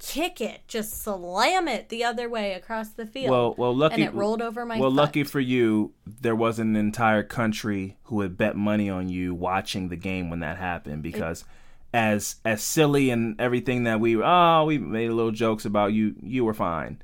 [0.00, 3.30] kick it, just slam it the other way across the field.
[3.30, 4.02] well, well, lucky.
[4.02, 4.78] and it rolled over my.
[4.78, 4.96] Well, foot.
[4.96, 9.88] lucky for you, there was an entire country who had bet money on you watching
[9.88, 11.44] the game when that happened because.
[11.92, 16.44] as as silly and everything that we oh we made little jokes about you you
[16.44, 17.02] were fine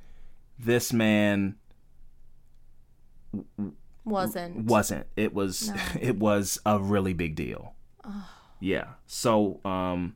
[0.61, 1.57] this man
[4.05, 4.65] wasn't.
[4.65, 7.75] wasn't it was it was a really big deal
[8.61, 10.15] yeah so um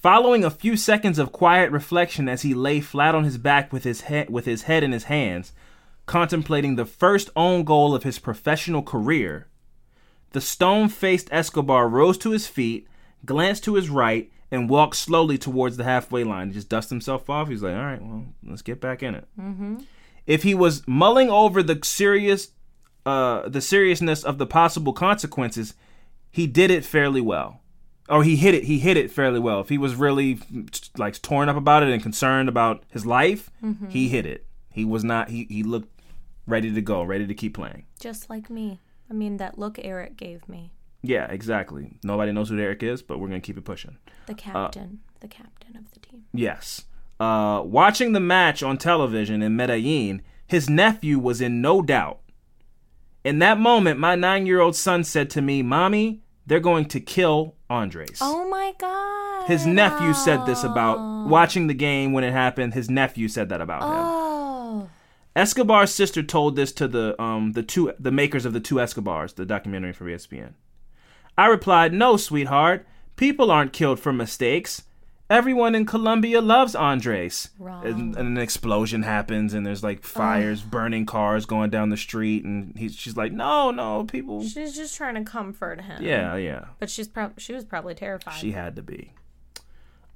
[0.00, 3.84] following a few seconds of quiet reflection as he lay flat on his back with
[3.84, 5.52] his head with his head in his hands
[6.06, 9.46] contemplating the first own goal of his professional career
[10.32, 12.86] the stone-faced escobar rose to his feet
[13.24, 16.48] glanced to his right and walked slowly towards the halfway line.
[16.48, 17.48] He just dusted himself off.
[17.48, 19.28] He's like all right well let's get back in it.
[20.26, 22.48] If he was mulling over the serious
[23.06, 25.74] uh the seriousness of the possible consequences
[26.30, 27.60] he did it fairly well
[28.10, 30.38] or he hit it he hit it fairly well if he was really
[30.98, 33.50] like torn up about it and concerned about his life
[33.88, 35.88] he hit it he was not he, he looked
[36.46, 38.78] ready to go ready to keep playing Just like me.
[39.08, 40.72] I mean, that look Eric gave me.
[41.02, 43.96] yeah exactly nobody knows who Eric is but we're gonna keep it pushing
[44.26, 45.00] The captain.
[45.20, 46.24] the captain of the team.
[46.32, 46.84] Yes.
[47.20, 52.20] Uh, watching the match on television in Medellin, his nephew was in no doubt.
[53.24, 56.98] In that moment, my nine year old son said to me, Mommy, they're going to
[56.98, 58.18] kill Andres.
[58.20, 59.46] Oh my god.
[59.46, 62.74] His nephew said this about watching the game when it happened.
[62.74, 63.88] His nephew said that about him.
[63.92, 64.90] Oh.
[65.36, 69.34] Escobar's sister told this to the um the two the makers of the two Escobars,
[69.34, 70.54] the documentary for ESPN.
[71.38, 72.84] I replied, "No, sweetheart.
[73.14, 74.82] People aren't killed for mistakes.
[75.30, 77.86] Everyone in Colombia loves Andres." Wrong.
[77.86, 82.44] And, and an explosion happens, and there's like fires, burning cars going down the street,
[82.44, 86.02] and he's she's like, "No, no, people." She's just trying to comfort him.
[86.02, 86.64] Yeah, yeah.
[86.80, 88.34] But she's prob- she was probably terrified.
[88.34, 89.12] She had to be.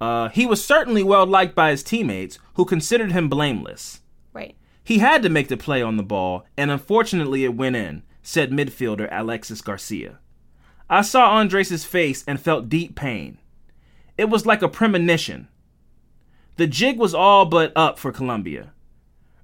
[0.00, 4.00] Uh, he was certainly well liked by his teammates, who considered him blameless.
[4.32, 4.56] right.
[4.82, 8.50] He had to make the play on the ball, and unfortunately it went in, said
[8.50, 10.18] midfielder Alexis Garcia.
[10.90, 13.38] I saw Andres's face and felt deep pain.
[14.16, 15.48] It was like a premonition.
[16.56, 18.72] The jig was all but up for Colombia.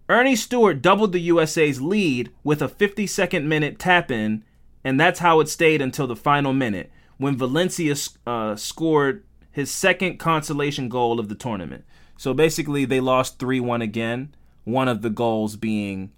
[0.09, 4.45] Earnie Stewart doubled the USA's lead with a 52nd minute tap in,
[4.83, 7.95] and that's how it stayed until the final minute when Valencia
[8.27, 11.85] uh, scored his second consolation goal of the tournament.
[12.17, 16.13] So basically, they lost 3 1 again, one of the goals being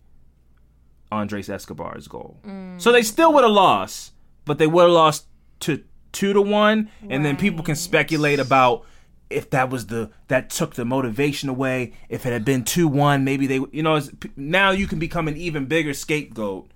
[1.10, 2.38] Andres Escobar's goal.
[2.78, 4.12] So they still would have lost,
[4.44, 5.26] but they would have lost
[5.60, 8.84] to 2 to 1, and then people can speculate about
[9.30, 13.46] if that was the that took the motivation away if it had been 2-1 maybe
[13.46, 13.98] they you know
[14.36, 16.70] now you can become an even bigger scapegoat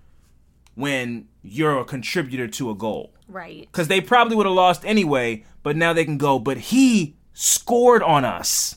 [0.75, 3.69] when you're a contributor to a goal Right.
[3.71, 8.03] because they probably would have lost anyway but now they can go but he scored
[8.03, 8.77] on us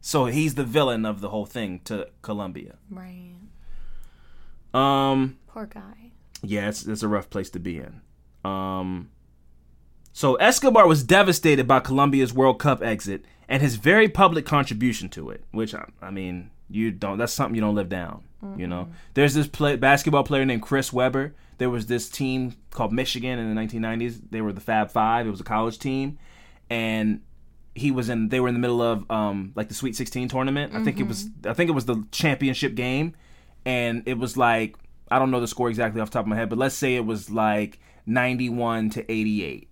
[0.00, 3.36] so he's the villain of the whole thing to colombia Right.
[4.74, 6.10] um Poor guy.
[6.42, 8.00] yeah, it's, it's a rough place to be in.
[8.44, 9.10] Um,
[10.12, 15.30] so Escobar was devastated by Colombia's World Cup exit and his very public contribution to
[15.30, 17.18] it, which I, I mean, you don't.
[17.18, 18.24] That's something you don't live down.
[18.56, 21.32] You know, there's this play, basketball player named Chris Webber.
[21.58, 24.20] There was this team called Michigan in the 1990s.
[24.30, 25.28] They were the Fab Five.
[25.28, 26.18] It was a college team,
[26.68, 27.20] and
[27.76, 28.30] he was in.
[28.30, 30.74] They were in the middle of um like the Sweet 16 tournament.
[30.74, 31.28] I think it was.
[31.46, 33.14] I think it was the championship game,
[33.64, 34.76] and it was like
[35.08, 36.96] I don't know the score exactly off the top of my head, but let's say
[36.96, 39.68] it was like 91 to 88.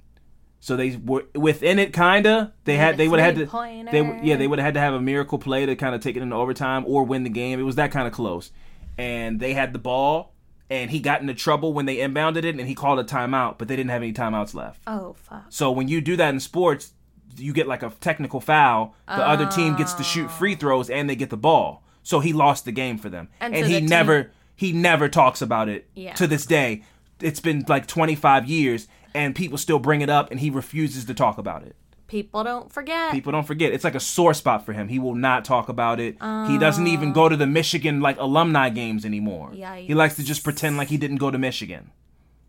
[0.63, 2.53] So they were within it, kinda.
[2.65, 3.89] They had they would have had to.
[3.91, 6.17] They yeah they would have had to have a miracle play to kind of take
[6.17, 7.59] it into overtime or win the game.
[7.59, 8.51] It was that kind of close,
[8.99, 10.35] and they had the ball,
[10.69, 13.69] and he got into trouble when they inbounded it, and he called a timeout, but
[13.69, 14.83] they didn't have any timeouts left.
[14.87, 15.47] Oh fuck.
[15.49, 16.93] So when you do that in sports,
[17.37, 18.95] you get like a technical foul.
[19.07, 20.59] The other team gets to shoot free oh.
[20.59, 21.85] throws and they get the ball.
[22.03, 24.73] So he lost the game for them, And and, so he the team- never he
[24.73, 26.13] never talks about it Yeah.
[26.15, 26.83] to this day.
[27.23, 31.15] It's been like 25 years and people still bring it up and he refuses to
[31.15, 31.77] talk about it.
[32.07, 33.13] People don't forget.
[33.13, 33.73] People don't forget.
[33.73, 34.89] It's like a sore spot for him.
[34.89, 36.15] He will not talk about it.
[36.49, 39.53] he doesn't even go to the Michigan like alumni games anymore.
[39.53, 41.93] He likes to just pretend like he didn't go to Michigan.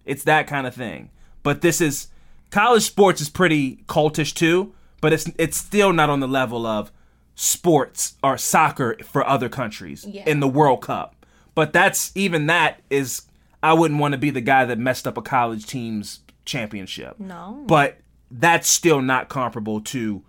[0.04, 1.12] It's that kind of thing.
[1.44, 2.08] But this is
[2.50, 6.92] college sports is pretty cultish too, but it's it's still not on the level of
[7.36, 10.24] sports or soccer for other countries Yeah.
[10.26, 11.16] in the World Cup.
[11.56, 13.24] But that's even that is
[13.64, 17.20] I wouldn't want to be the guy that messed up a college team's championship.
[17.20, 17.64] No.
[17.68, 18.00] But
[18.30, 20.24] that's still not comparable to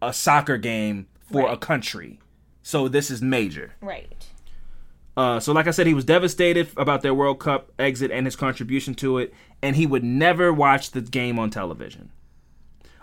[0.00, 2.20] a soccer game for a country.
[2.62, 3.72] So this is major.
[3.80, 4.26] right.
[5.14, 8.34] Uh, so, like I said, he was devastated about their World Cup exit and his
[8.34, 12.10] contribution to it, and he would never watch the game on television.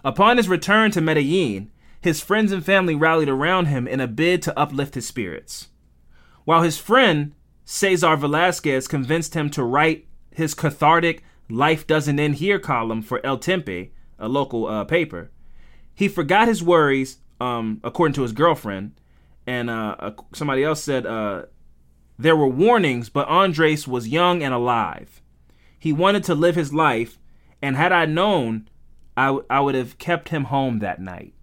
[0.04, 1.70] Upon his return to Medellin,
[2.02, 5.68] his friends and family rallied around him in a bid to uplift his spirits.
[6.46, 7.36] While his friend,
[7.72, 13.38] Cesar Velasquez, convinced him to write his cathartic Life Doesn't End Here column for El
[13.38, 13.86] Tiempo,
[14.18, 15.30] a local uh, paper,
[15.94, 18.94] he forgot his worries, um, according to his girlfriend,
[19.46, 21.44] and uh, uh, somebody else said uh,
[22.18, 25.22] there were warnings, but Andres was young and alive.
[25.78, 27.20] He wanted to live his life,
[27.62, 28.68] and had I known,
[29.16, 31.36] I, w- I would have kept him home that night.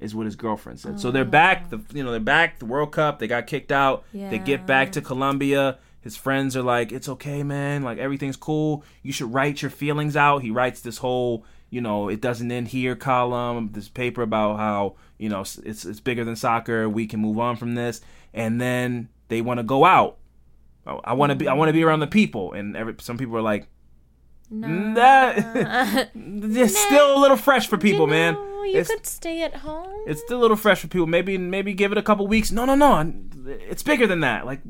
[0.00, 0.98] Is what his girlfriend said.
[0.98, 1.68] So they're back.
[1.68, 2.58] The you know they're back.
[2.58, 3.18] The World Cup.
[3.18, 4.04] They got kicked out.
[4.30, 5.78] They get back to Colombia.
[6.00, 7.82] His friends are like, "It's okay, man.
[7.82, 8.82] Like everything's cool.
[9.02, 12.68] You should write your feelings out." He writes this whole, you know, it doesn't end
[12.68, 13.70] here column.
[13.72, 16.88] This paper about how you know it's it's bigger than soccer.
[16.88, 18.00] We can move on from this.
[18.32, 20.16] And then they want to go out.
[20.86, 21.46] Oh, I want to be.
[21.46, 22.54] I want to be around the people.
[22.54, 23.68] And every, some people are like,
[24.50, 28.36] "Mm, that it's still a little fresh for people, man.
[28.60, 30.04] No, you It's, could stay at home.
[30.06, 31.06] it's still a little fresh for people.
[31.06, 32.50] Maybe maybe give it a couple weeks.
[32.52, 33.12] No, no, no.
[33.46, 34.44] It's bigger than that.
[34.44, 34.60] Like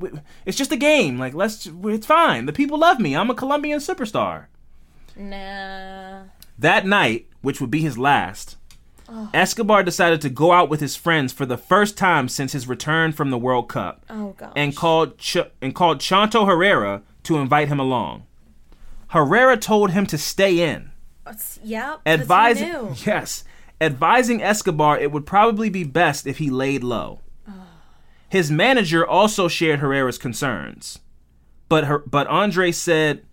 [0.47, 1.18] it's just a game.
[1.18, 1.66] Like let's.
[1.66, 2.47] It's fine.
[2.47, 3.16] The people love me.
[3.16, 4.47] I'm a Colombian superstar.
[5.16, 6.22] Nah.
[6.59, 8.57] That night, which would be his last,
[9.09, 9.30] oh.
[9.34, 13.12] Escobar decided to go out with his friends for the first time since his return
[13.12, 14.53] from the World Cup Oh gosh.
[14.57, 18.24] and called Ch- and called Chonto Herrera to invite him along.
[19.09, 20.91] Herrera told him to stay in,
[21.62, 22.01] Yep.
[22.07, 23.43] advising yes,
[23.81, 27.20] advising Escobar it would probably be best if he laid low.
[28.28, 31.01] His manager also shared Herrera's concerns,
[31.68, 33.24] but her, but Andre said,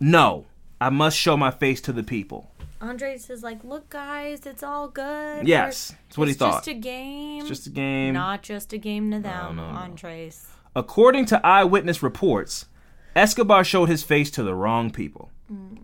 [0.00, 0.46] "No,
[0.80, 2.50] I must show my face to the people."
[2.80, 5.46] Andres is like, look, guys, it's all good.
[5.46, 6.64] Yes, that's what he thought.
[6.64, 7.46] Just a game.
[7.46, 8.14] Just a game.
[8.14, 9.78] Not just a game to them, no, no.
[9.78, 10.48] Andres.
[10.74, 12.66] According to eyewitness reports,
[13.14, 15.30] Escobar showed his face to the wrong people.
[15.52, 15.78] Mm.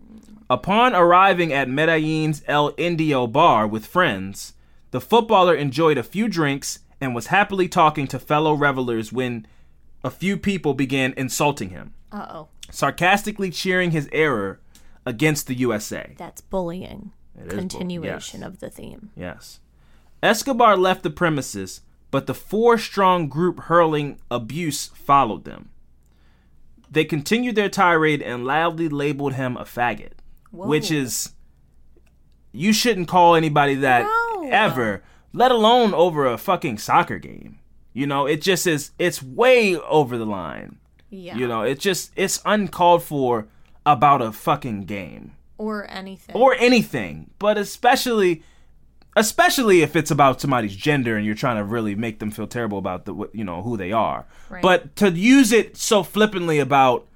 [0.49, 4.53] Upon arriving at Medellin's El Indio bar with friends,
[4.93, 9.47] the footballer enjoyed a few drinks and was happily talking to fellow revelers when
[10.05, 12.49] a few people began insulting him, Uh oh.
[12.71, 14.61] sarcastically cheering his error
[15.05, 16.15] against the USA.
[16.17, 17.11] That's bullying.
[17.37, 18.47] It bull- Continuation yes.
[18.47, 19.11] of the theme.
[19.17, 19.59] Yes.
[20.23, 21.81] Escobar left the premises,
[22.13, 25.71] but the four strong group hurling abuse followed them.
[26.91, 30.13] They continued their tirade and loudly labeled him a faggot,
[30.57, 31.31] which is
[32.53, 34.49] you shouldn't call anybody that No.
[34.51, 35.03] ever,
[35.33, 37.59] let alone over a fucking soccer game.
[37.93, 40.77] You know, it just is it's way over the line.
[41.11, 41.37] Yeah.
[41.37, 43.47] You know, it's just it's uncalled for
[43.85, 46.35] about a fucking game or anything.
[46.35, 48.43] or anything, but especially
[49.15, 52.77] especially if it's about somebody's gender and you're trying to really make them feel terrible
[52.79, 54.27] about the you know who they are.
[54.51, 54.63] Right.
[54.63, 57.07] But to use it so flippantly about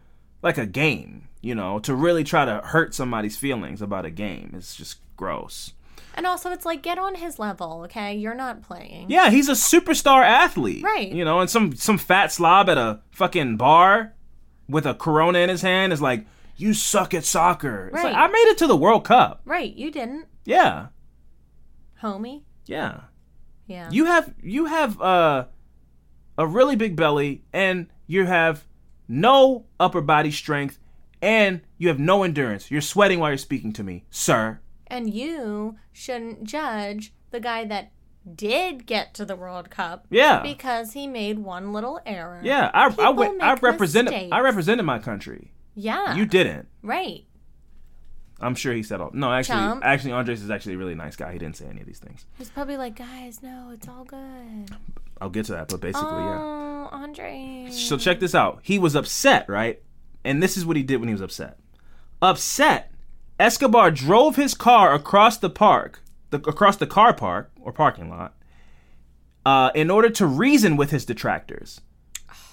[0.42, 4.52] like a game, you know, to really try to hurt somebody's feelings about a game
[4.56, 5.72] is just gross.
[6.14, 8.14] and also, it's like, get on his level, okay?
[8.16, 9.10] You're not playing.
[9.10, 10.82] Yeah, he's a superstar athlete.
[10.82, 11.10] Right.
[11.12, 14.14] You know, and some some fat slob at a fucking bar
[14.68, 16.26] with a corona in his hand is like,
[16.56, 18.14] "You suck at soccer." It's like, Right.
[18.14, 19.40] I made it to the World Cup.
[19.44, 19.72] Right.
[19.74, 20.88] You didn't, Yeah.
[22.02, 22.42] homie.
[22.66, 23.00] Yeah.
[23.66, 23.88] Yeah.
[23.90, 25.46] You have you have uh,
[26.38, 28.64] a really big belly and you have
[29.08, 30.78] no upper body strength
[31.22, 32.70] and you have no endurance.
[32.70, 34.60] You're sweating while you're speaking to me, sir.
[34.86, 37.92] and you shouldn't judge the guy that
[38.34, 40.42] did get to the World Cup Yeah.
[40.42, 42.40] because he made one little error.
[42.42, 44.32] yeah, I I People went I represented mistakes.
[44.32, 45.52] I represented my country.
[45.74, 46.14] Yeah.
[46.14, 46.68] You didn't.
[46.82, 47.24] Right.
[48.42, 49.10] I'm sure he said all.
[49.12, 49.84] No, actually, Chump.
[49.84, 51.32] actually, Andres is actually a really nice guy.
[51.32, 52.24] He didn't say any of these things.
[52.38, 54.70] He's probably like, guys, no, it's all good.
[55.20, 56.38] I'll get to that, but basically, yeah.
[56.40, 57.68] oh, Andre.
[57.70, 58.60] So check this out.
[58.62, 59.82] He was upset, right?
[60.24, 61.58] And this is what he did when he was upset.
[62.22, 62.92] Upset,
[63.38, 68.34] Escobar drove his car across the park, the, across the car park or parking lot,
[69.46, 71.80] uh, in order to reason with his detractors.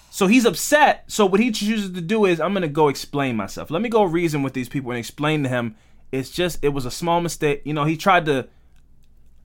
[0.10, 1.04] So he's upset.
[1.08, 3.70] So what he chooses to do is, I'm gonna go explain myself.
[3.70, 5.76] Let me go reason with these people and explain to him.
[6.12, 7.62] It's just it was a small mistake.
[7.66, 8.48] You know, he tried to,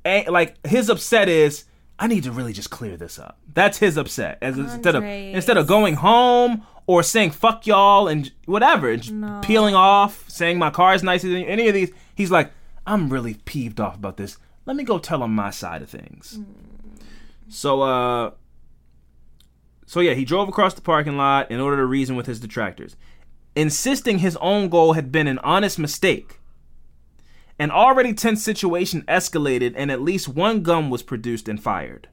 [0.05, 1.65] eh, like his upset is.
[1.99, 3.39] I need to really just clear this up.
[3.53, 4.39] That's his upset.
[4.41, 9.75] As instead of instead of going home or saying fuck y'all and whatever, and peeling
[9.75, 12.53] off, saying my car is nicer than any of these, he's like,
[12.87, 14.39] I'm really peeved off about this.
[14.67, 16.41] Let me go tell him my side of things.
[17.49, 18.31] So uh
[19.87, 22.97] so yeah, he drove across the parking lot in order to reason with his detractors,
[23.55, 26.41] insisting his own goal had been an honest mistake.
[27.59, 32.09] An already tense situation escalated and at least one gun was produced and fired.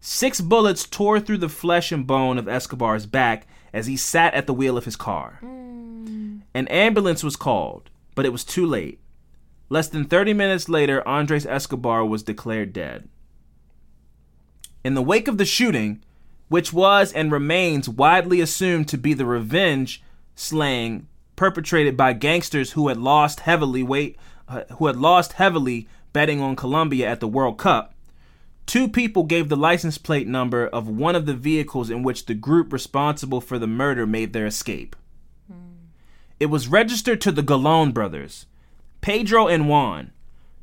[0.00, 4.46] Six bullets tore through the flesh and bone of Escobar's back as he sat at
[4.46, 5.38] the wheel of his car.
[5.42, 8.98] An ambulance was called, but it was too late.
[9.68, 13.08] Less than 30 minutes later, Andres Escobar was declared dead.
[14.82, 16.02] In the wake of the shooting,
[16.48, 20.02] which was and remains widely assumed to be the revenge
[20.34, 21.06] slaying
[21.36, 24.16] perpetrated by gangsters who had lost heavily weight,
[24.48, 27.94] uh, who had lost heavily betting on Colombia at the World Cup,
[28.70, 32.34] two people gave the license plate number of one of the vehicles in which the
[32.34, 34.94] group responsible for the murder made their escape.
[36.38, 38.46] It was registered to the Gallón brothers,
[39.00, 40.12] Pedro and Juan,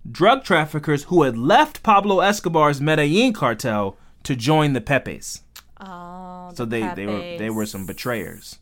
[0.09, 5.41] drug traffickers who had left Pablo Escobar's Medellin cartel to join the Pepes.
[5.81, 8.57] Oh, So the they, they were they were some betrayers.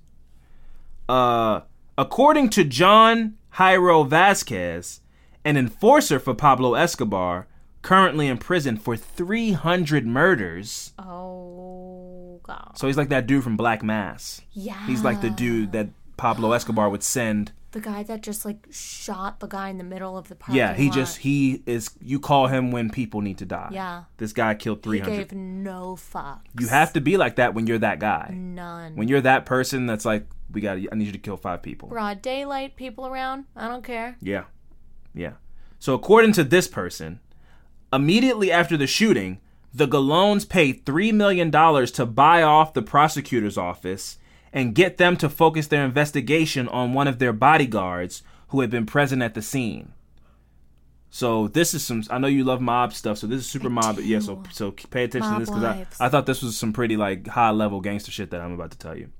[1.07, 1.61] Uh
[1.99, 5.01] according to John Jairo Vasquez,
[5.45, 7.45] an enforcer for Pablo Escobar,
[7.85, 10.93] currently in prison for 300 murders.
[10.99, 12.71] Oh god.
[12.75, 14.41] So he's like that dude from Black Mass.
[14.53, 14.85] Yeah.
[14.87, 17.51] He's like the dude that Pablo Escobar would send.
[17.71, 20.73] the guy that just like shot the guy in the middle of the parking Yeah,
[20.73, 20.95] he lot.
[20.95, 23.69] just he is you call him when people need to die.
[23.71, 24.03] Yeah.
[24.17, 25.15] This guy killed he 300.
[25.17, 26.39] gave no fucks.
[26.59, 28.33] you have to be like that when you're that guy.
[28.33, 28.95] none.
[28.95, 31.61] When you're that person that's like we got to I need you to kill 5
[31.61, 31.89] people.
[31.89, 33.45] Broad daylight, people around.
[33.55, 34.15] I don't care.
[34.21, 34.45] Yeah.
[35.13, 35.33] Yeah.
[35.79, 37.19] So according to this person,
[37.95, 39.39] immediately after the shooting,
[39.73, 44.17] the Galones paid $3 million to buy off the prosecutor's office
[44.53, 48.85] and get them to focus their investigation on one of their bodyguards who had been
[48.85, 49.91] present at the scene.
[51.09, 52.03] So this is some.
[52.09, 53.99] I know you love mob stuff, so this is super mob.
[53.99, 55.63] Yeah, so so pay attention Mob to this because
[56.01, 58.71] I, I thought this was some pretty like high level gangster shit that I'm about
[58.71, 59.11] to tell you.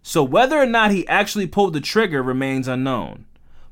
[0.00, 3.26] So whether or not he actually pulled the trigger remains unknown.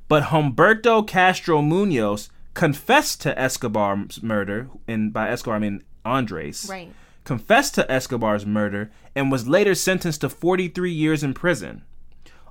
[0.08, 6.66] But Humberto Castro Munoz confessed to Escobar's murder, and by Escobar I mean Andres.
[6.68, 6.92] Right.
[7.24, 11.82] Confessed to Escobar's murder and was later sentenced to 43 years in prison,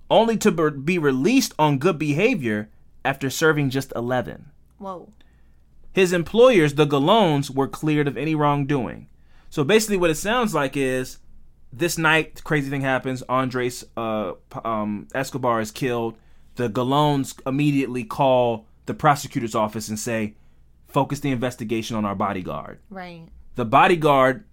[0.10, 2.70] only to be- released on good behavior
[3.04, 4.52] after serving just 11.
[4.78, 5.10] Whoa.
[5.93, 9.08] His employers, the Galones, were cleared of any wrongdoing.
[9.49, 11.18] So basically, what it sounds like is
[11.74, 13.22] this night, crazy thing happens.
[13.24, 14.34] Andres uh,
[14.64, 16.18] um, Escobar is killed.
[16.56, 20.36] The Galones immediately call the prosecutor's office and say,
[20.86, 23.28] "Focus the investigation on our bodyguard." Right.
[23.56, 24.44] The bodyguard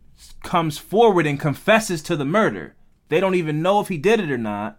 [0.45, 2.76] comes forward and confesses to the murder.
[3.09, 4.78] They don't even know if he did it or not,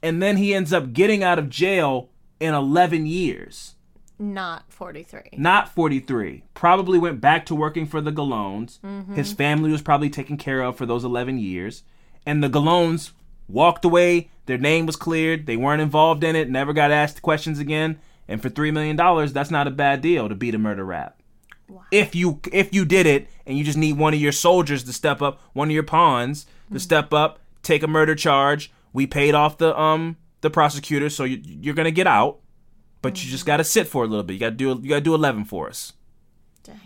[0.00, 3.74] and then he ends up getting out of jail in 11 years.
[4.18, 5.30] Not 43.
[5.38, 8.78] not 43 probably went back to working for the galones.
[8.80, 9.14] Mm-hmm.
[9.14, 11.84] His family was probably taken care of for those 11 years.
[12.26, 13.12] And the galones
[13.48, 14.28] walked away.
[14.44, 15.46] Their name was cleared.
[15.46, 16.50] They weren't involved in it.
[16.50, 17.98] Never got asked questions again
[18.30, 18.96] and for $3 million
[19.32, 21.20] that's not a bad deal to beat a murder rap
[21.92, 24.92] if you if you did it and you just need one of your soldiers to
[24.92, 26.78] step up one of your pawns to mm-hmm.
[26.78, 31.40] step up take a murder charge we paid off the um the prosecutor so you,
[31.44, 32.40] you're gonna get out
[33.02, 33.48] but you just mm-hmm.
[33.48, 34.34] gotta sit for a little bit.
[34.34, 35.92] You gotta do you gotta do eleven for us.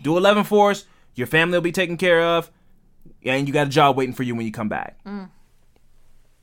[0.01, 0.85] Do eleven for us.
[1.15, 2.51] Your family will be taken care of,
[3.23, 4.97] and you got a job waiting for you when you come back.
[5.05, 5.29] Mm.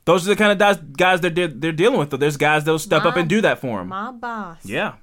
[0.05, 2.09] Those are the kind of guys, guys they're de- they're dealing with.
[2.09, 3.87] Though there's guys that'll step up and do that for them.
[3.89, 4.65] My boss.
[4.65, 4.95] Yeah.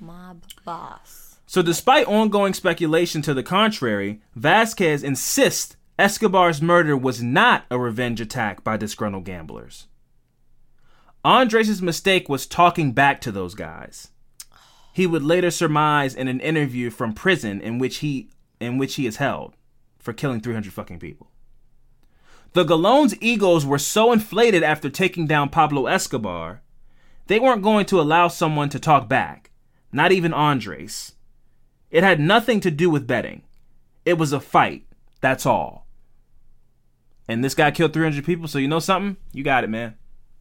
[0.00, 1.36] Mob boss.
[1.46, 8.20] So despite ongoing speculation to the contrary, Vasquez insists Escobar's murder was not a revenge
[8.20, 9.86] attack by disgruntled gamblers.
[11.24, 14.08] Andres' mistake was talking back to those guys.
[14.92, 19.06] He would later surmise in an interview from prison in which he in which he
[19.06, 19.54] is held
[19.98, 21.30] for killing 300 fucking people.
[22.52, 26.62] The Galone's egos were so inflated after taking down Pablo Escobar,
[27.26, 29.50] they weren't going to allow someone to talk back,
[29.92, 31.12] not even Andres.
[31.90, 33.42] It had nothing to do with betting.
[34.04, 34.86] It was a fight.
[35.20, 35.86] That's all.
[37.28, 39.16] And this guy killed 300 people, so you know something?
[39.32, 39.96] You got it, man.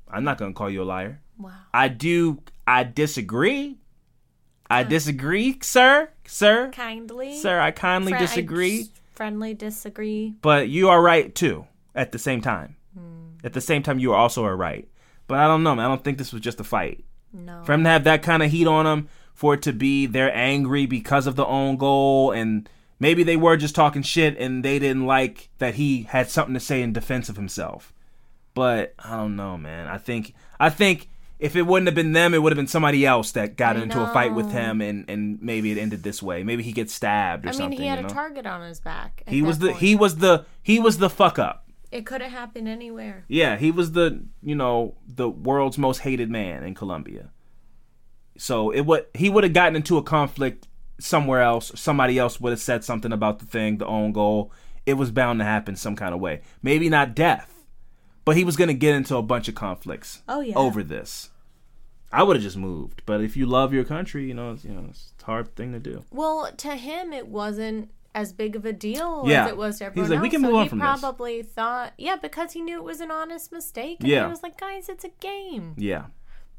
[0.07, 1.21] I'm not going to call you a liar.
[1.37, 1.51] Wow.
[1.73, 3.77] I do I disagree.
[4.69, 6.09] I disagree, sir.
[6.25, 6.71] Sir.
[6.71, 7.35] Kindly.
[7.35, 10.35] Sir, I kindly Fri- disagree, friendly disagree.
[10.41, 12.75] but you are right too at the same time.
[12.97, 13.37] Hmm.
[13.43, 14.87] At the same time, you also are right.
[15.27, 15.85] But I don't know, man.
[15.85, 17.03] I don't think this was just a fight.
[17.33, 17.63] No.
[17.63, 20.33] For him to have that kind of heat on him, for it to be they're
[20.33, 22.69] angry because of the own goal, and
[22.99, 26.59] maybe they were just talking shit and they didn't like that he had something to
[26.59, 27.93] say in defense of himself.
[28.53, 29.87] But I don't know, man.
[29.87, 33.05] I think I think if it wouldn't have been them, it would have been somebody
[33.05, 36.23] else that got I into a fight with him, and and maybe it ended this
[36.23, 36.43] way.
[36.43, 37.79] Maybe he gets stabbed or I mean, something.
[37.79, 39.23] he had you a target on his back.
[39.27, 39.79] He was the point.
[39.79, 41.64] he was the he was the fuck up.
[41.95, 43.23] It could have happened anywhere.
[43.29, 47.29] Yeah, he was the you know the world's most hated man in Colombia.
[48.37, 50.67] So it would he would have gotten into a conflict
[50.99, 51.71] somewhere else.
[51.75, 54.51] Somebody else would have said something about the thing, the own goal.
[54.85, 56.41] It was bound to happen some kind of way.
[56.61, 57.65] Maybe not death,
[58.25, 60.21] but he was going to get into a bunch of conflicts.
[60.27, 60.55] Oh, yeah.
[60.55, 61.29] over this.
[62.11, 64.73] I would have just moved, but if you love your country, you know, it's, you
[64.73, 66.03] know, it's a hard thing to do.
[66.11, 69.43] Well, to him, it wasn't as big of a deal Yeah.
[69.45, 70.23] as it was to He's everyone like, else.
[70.23, 73.01] "We can so on he from this." probably thought, yeah, because he knew it was
[73.01, 73.97] an honest mistake.
[73.99, 74.23] And Yeah.
[74.23, 75.75] he was like, guys, it's a game.
[75.77, 76.05] Yeah.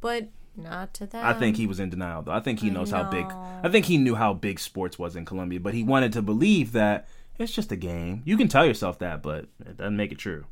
[0.01, 1.25] But not to that.
[1.25, 2.33] I think he was in denial though.
[2.33, 3.27] I think he I knows how big.
[3.27, 6.73] I think he knew how big sports was in Colombia, but he wanted to believe
[6.73, 8.23] that it's just a game.
[8.25, 10.45] You can tell yourself that, but it doesn't make it true.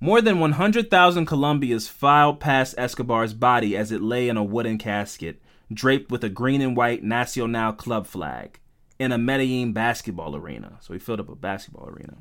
[0.00, 5.40] More than 100,000 Colombians filed past Escobar's body as it lay in a wooden casket
[5.72, 8.58] draped with a green and white Nacional club flag
[9.02, 10.78] in a Medellin basketball arena.
[10.80, 12.18] So he filled up a basketball arena.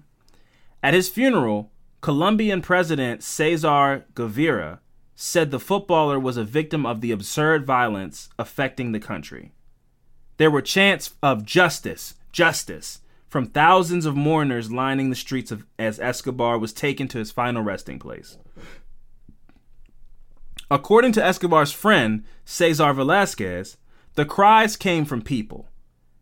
[0.82, 1.72] At his funeral,
[2.02, 4.80] Colombian President Cesar Gaviria
[5.14, 9.52] said the footballer was a victim of the absurd violence affecting the country.
[10.38, 16.00] There were chants of justice, justice from thousands of mourners lining the streets of, as
[16.00, 18.40] Escobar was taken to his final resting place.
[20.72, 23.78] According to Escobar's friend, Cesar Velasquez,
[24.16, 25.68] the cries came from people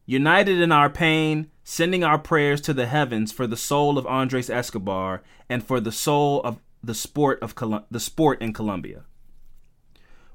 [0.10, 4.50] united in our pain, sending our prayers to the heavens for the soul of Andres
[4.50, 9.04] Escobar and for the soul of the sport of Col- the sport in Colombia.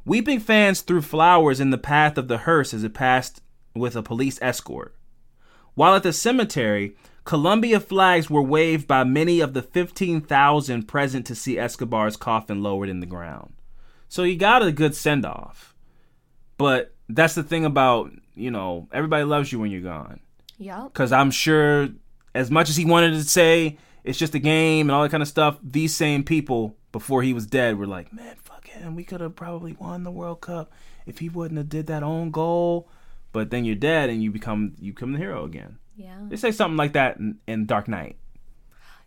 [0.05, 3.43] Weeping fans threw flowers in the path of the hearse as it passed
[3.75, 4.95] with a police escort.
[5.75, 6.95] While at the cemetery,
[7.25, 12.89] Colombia flags were waved by many of the 15,000 present to see Escobar's coffin lowered
[12.89, 13.55] in the ground.
[14.09, 15.74] So he got a good send off.
[16.57, 20.21] But that's the thing about, you know, everybody loves you when you're gone.
[20.59, 20.85] Yep.
[20.93, 21.89] Because I'm sure,
[22.35, 25.23] as much as he wanted to say it's just a game and all that kind
[25.23, 28.95] of stuff, these same people before he was dead were like, man, fuck him.
[28.95, 30.73] We could have probably won the World Cup
[31.07, 32.89] if he wouldn't have did that own goal.
[33.33, 35.79] But then you're dead and you become you become the hero again.
[35.97, 36.19] Yeah.
[36.29, 38.17] They say something like that in, in Dark Knight.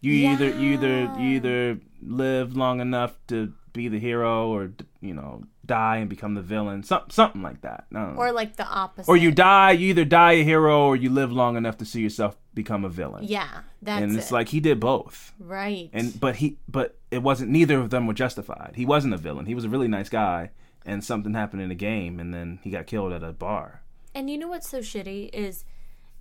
[0.02, 4.72] You either you either you either live long enough to be the hero or
[5.02, 6.84] you know die and become the villain.
[6.84, 7.86] Some, something like that.
[7.94, 9.10] Or like the opposite.
[9.10, 12.02] Or you die, you either die a hero or you live long enough to see
[12.02, 13.26] yourself become a villain.
[13.26, 14.34] Yeah, that's and it's it.
[14.34, 15.34] like he did both.
[15.40, 15.90] right.
[15.94, 18.74] And but he but it wasn't neither of them were justified.
[18.76, 19.46] He wasn't a villain.
[19.46, 20.52] He was a really nice guy
[20.86, 23.82] and something happened in a game and then he got killed at a bar.
[24.16, 25.64] And you know what's so shitty is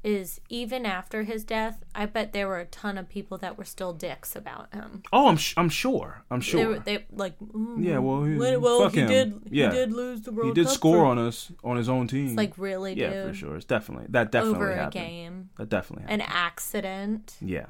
[0.05, 3.64] is even after his death, I bet there were a ton of people that were
[3.64, 5.03] still dicks about him.
[5.12, 6.22] Oh, I'm sh- I'm sure.
[6.30, 6.68] I'm They sure.
[6.68, 9.09] were they like mm, yeah, well, he, well, fuck he him.
[9.09, 9.70] did yeah.
[9.70, 12.07] he did lose the World He did Cup score for- on us on his own
[12.07, 12.26] team.
[12.28, 13.57] It's like really yeah, dude for sure.
[13.57, 15.51] It's definitely that definitely over a game.
[15.59, 16.22] That definitely happened.
[16.22, 17.36] An accident.
[17.40, 17.66] Yeah.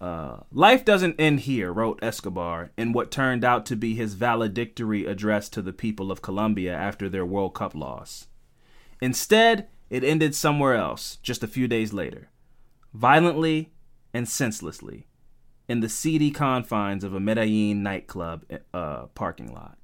[0.00, 5.06] Uh, Life doesn't end here, wrote Escobar in what turned out to be his valedictory
[5.06, 8.26] address to the people of Colombia after their World Cup loss.
[9.00, 12.30] Instead, it ended somewhere else, just a few days later,
[12.92, 13.72] violently
[14.12, 15.06] and senselessly,
[15.68, 19.78] in the seedy confines of a Medellin nightclub uh, parking lot.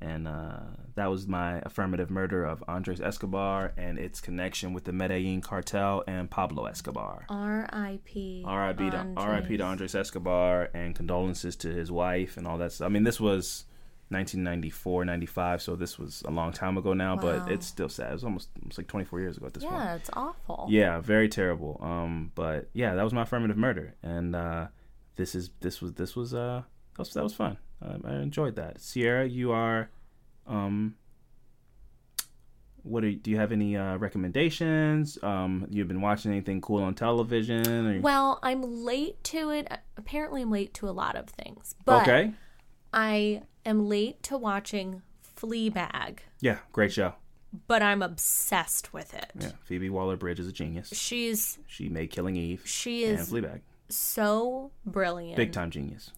[0.00, 0.58] And uh,
[0.94, 6.04] that was my affirmative murder of Andres Escobar and its connection with the Medellin cartel
[6.06, 7.24] and Pablo Escobar.
[7.30, 8.44] R.I.P.
[8.46, 8.90] R.I.P.
[8.90, 9.56] to R.I.P.
[9.56, 12.86] to Andres Escobar and condolences to his wife and all that stuff.
[12.86, 13.64] I mean, this was
[14.08, 17.22] 1994, 95, so this was a long time ago now, Wow.
[17.44, 18.10] but it's still sad.
[18.10, 19.74] It was almost, almost like 24 years ago at this point.
[19.76, 20.66] Yeah, it's awful.
[20.68, 21.78] Yeah, very terrible.
[21.82, 24.68] Um, but yeah, that was my affirmative murder, and uh,
[25.16, 26.62] this is this was this was uh
[26.94, 27.58] that was, that was fun.
[27.82, 28.80] Um, I enjoyed that.
[28.80, 29.90] Sierra, you are,
[30.46, 30.94] um,
[32.82, 35.18] what are, do you have any uh, recommendations?
[35.22, 37.86] Um, you've been watching anything cool on television?
[37.86, 39.68] Or, Well, I'm late to it.
[39.96, 41.74] Apparently, I'm late to a lot of things.
[41.84, 42.32] But okay,
[42.94, 45.02] I am late to watching
[45.36, 47.14] Fleabag, yeah, great show.
[47.66, 49.30] but I'm obsessed with it.
[49.38, 50.88] Yeah, Phoebe Waller-Bridge is a genius.
[50.94, 53.60] She's She made Killing Eve she and is Fleabag.
[53.90, 55.36] so brilliant.
[55.36, 56.10] Big time genius.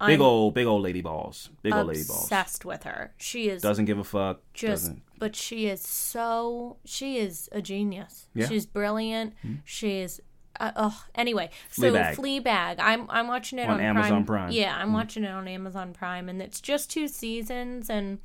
[0.00, 1.50] I'm Big old, big old lady balls.
[1.62, 2.22] Big old lady balls.
[2.24, 3.14] obsessed with her.
[3.18, 4.40] She is Doesn't give a fuck.
[4.54, 5.02] just doesn't.
[5.18, 8.46] but she is so she is a genius Yeah.
[8.46, 9.56] She's brilliant mm-hmm.
[9.64, 10.22] she is
[10.60, 12.14] Uh, oh, anyway, so Fleabag.
[12.16, 12.76] Fleabag.
[12.78, 14.50] I'm I'm watching it On on, Amazon Prime.
[14.52, 18.18] Yeah, I'm watching it on Amazon Prime, and it's just two seasons, and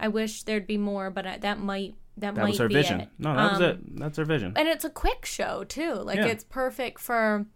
[0.00, 2.74] I wish there'd be more, but I, that might that, That might was her be
[2.74, 3.00] vision.
[3.02, 3.08] it.
[3.18, 3.98] No, that was Um, it.
[4.00, 4.52] That's her vision.
[4.56, 5.94] and it's a quick show too.
[5.94, 6.26] Like Yeah.
[6.26, 7.46] it's perfect for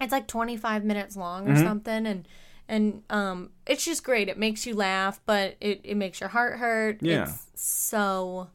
[0.00, 1.64] it's like 25 minutes long or Mm-hmm.
[1.64, 2.28] something and
[2.68, 4.28] and um it's just great.
[4.28, 6.98] It makes you laugh, but it it makes your heart hurt.
[7.02, 7.24] Yeah.
[7.24, 8.48] It's so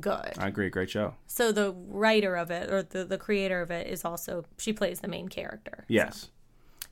[0.00, 0.32] good.
[0.38, 0.68] I agree.
[0.70, 1.14] Great show.
[1.26, 5.00] So the writer of it or the the creator of it is also she plays
[5.00, 5.84] the main character.
[5.88, 6.30] Yes.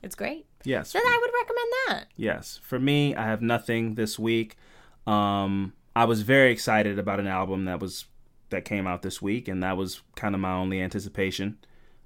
[0.03, 0.45] It's great.
[0.63, 0.93] Yes.
[0.93, 2.05] Then I would recommend that.
[2.15, 2.59] Yes.
[2.63, 4.55] For me, I have nothing this week.
[5.07, 8.05] Um, I was very excited about an album that was
[8.49, 11.57] that came out this week, and that was kind of my only anticipation.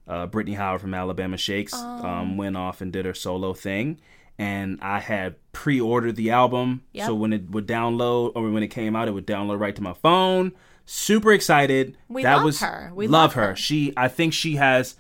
[0.07, 3.99] Uh, Brittany Howard from Alabama Shakes um, went off and did her solo thing,
[4.39, 7.05] and I had pre-ordered the album, Yep.
[7.07, 9.83] so when it would download or when it came out, it would download right to
[9.83, 10.53] my phone.
[10.91, 11.95] Super excited.
[12.07, 12.91] We that love was her.
[12.95, 13.47] We love love her.
[13.49, 13.55] her.
[13.55, 14.95] She, I think she has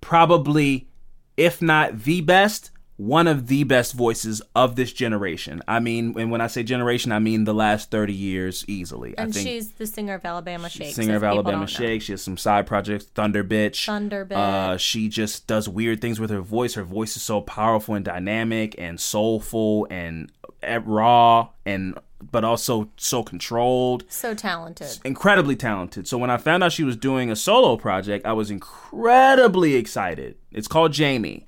[0.00, 0.88] probably,
[1.36, 5.62] if not the best, one of the best voices of this generation.
[5.68, 9.14] I mean, and when I say generation, I mean the last 30 years easily.
[9.18, 10.94] And I think she's the singer of Alabama Shakes.
[10.94, 11.66] singer of Alabama.
[11.66, 12.00] Shake.
[12.00, 13.84] She has some side projects, Thunderbitch.
[13.84, 14.36] Thunder Bitch.
[14.36, 16.72] Uh, she just does weird things with her voice.
[16.74, 20.32] Her voice is so powerful and dynamic and soulful and
[20.66, 24.98] uh, raw and but also so controlled So talented.
[25.04, 26.06] incredibly talented.
[26.06, 30.36] So when I found out she was doing a solo project, I was incredibly excited.
[30.52, 31.46] It's called Jamie.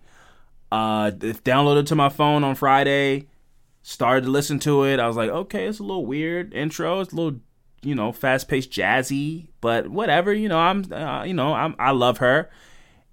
[0.70, 3.27] Uh, downloaded to my phone on Friday.
[3.82, 5.01] Started to listen to it.
[5.01, 7.01] I was like, okay, it's a little weird intro.
[7.01, 7.40] It's a little,
[7.82, 10.32] you know, fast paced, jazzy, but whatever.
[10.32, 12.49] You know, I'm, uh, you know, I'm, I love her.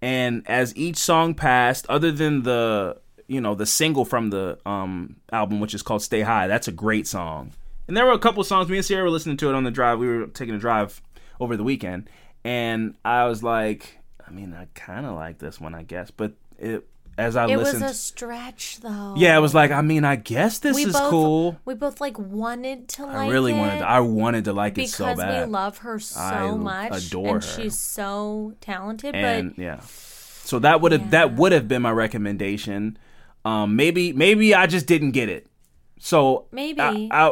[0.01, 5.17] And as each song passed, other than the, you know, the single from the um
[5.31, 7.51] album, which is called "Stay High," that's a great song.
[7.87, 8.69] And there were a couple songs.
[8.69, 9.99] Me and Sierra were listening to it on the drive.
[9.99, 11.01] We were taking a drive
[11.39, 12.09] over the weekend,
[12.43, 16.11] and I was like, I mean, I kind of like this one, I guess.
[16.11, 16.85] But it,
[17.19, 17.83] as I listened.
[17.83, 19.13] It was a stretch though.
[19.17, 21.59] yeah, it was like, I mean, I guess this we is both, cool.
[21.65, 24.73] We both like wanted to like I really it wanted, to, I wanted to like
[24.73, 25.47] it because so bad.
[25.47, 27.61] we love her so I much adore and her.
[27.61, 29.15] she's so talented.
[29.15, 32.97] and but yeah so that would have that would have been my recommendation
[33.45, 35.47] um maybe maybe i just didn't get it
[35.99, 36.79] so Maybe.
[36.81, 37.29] i i,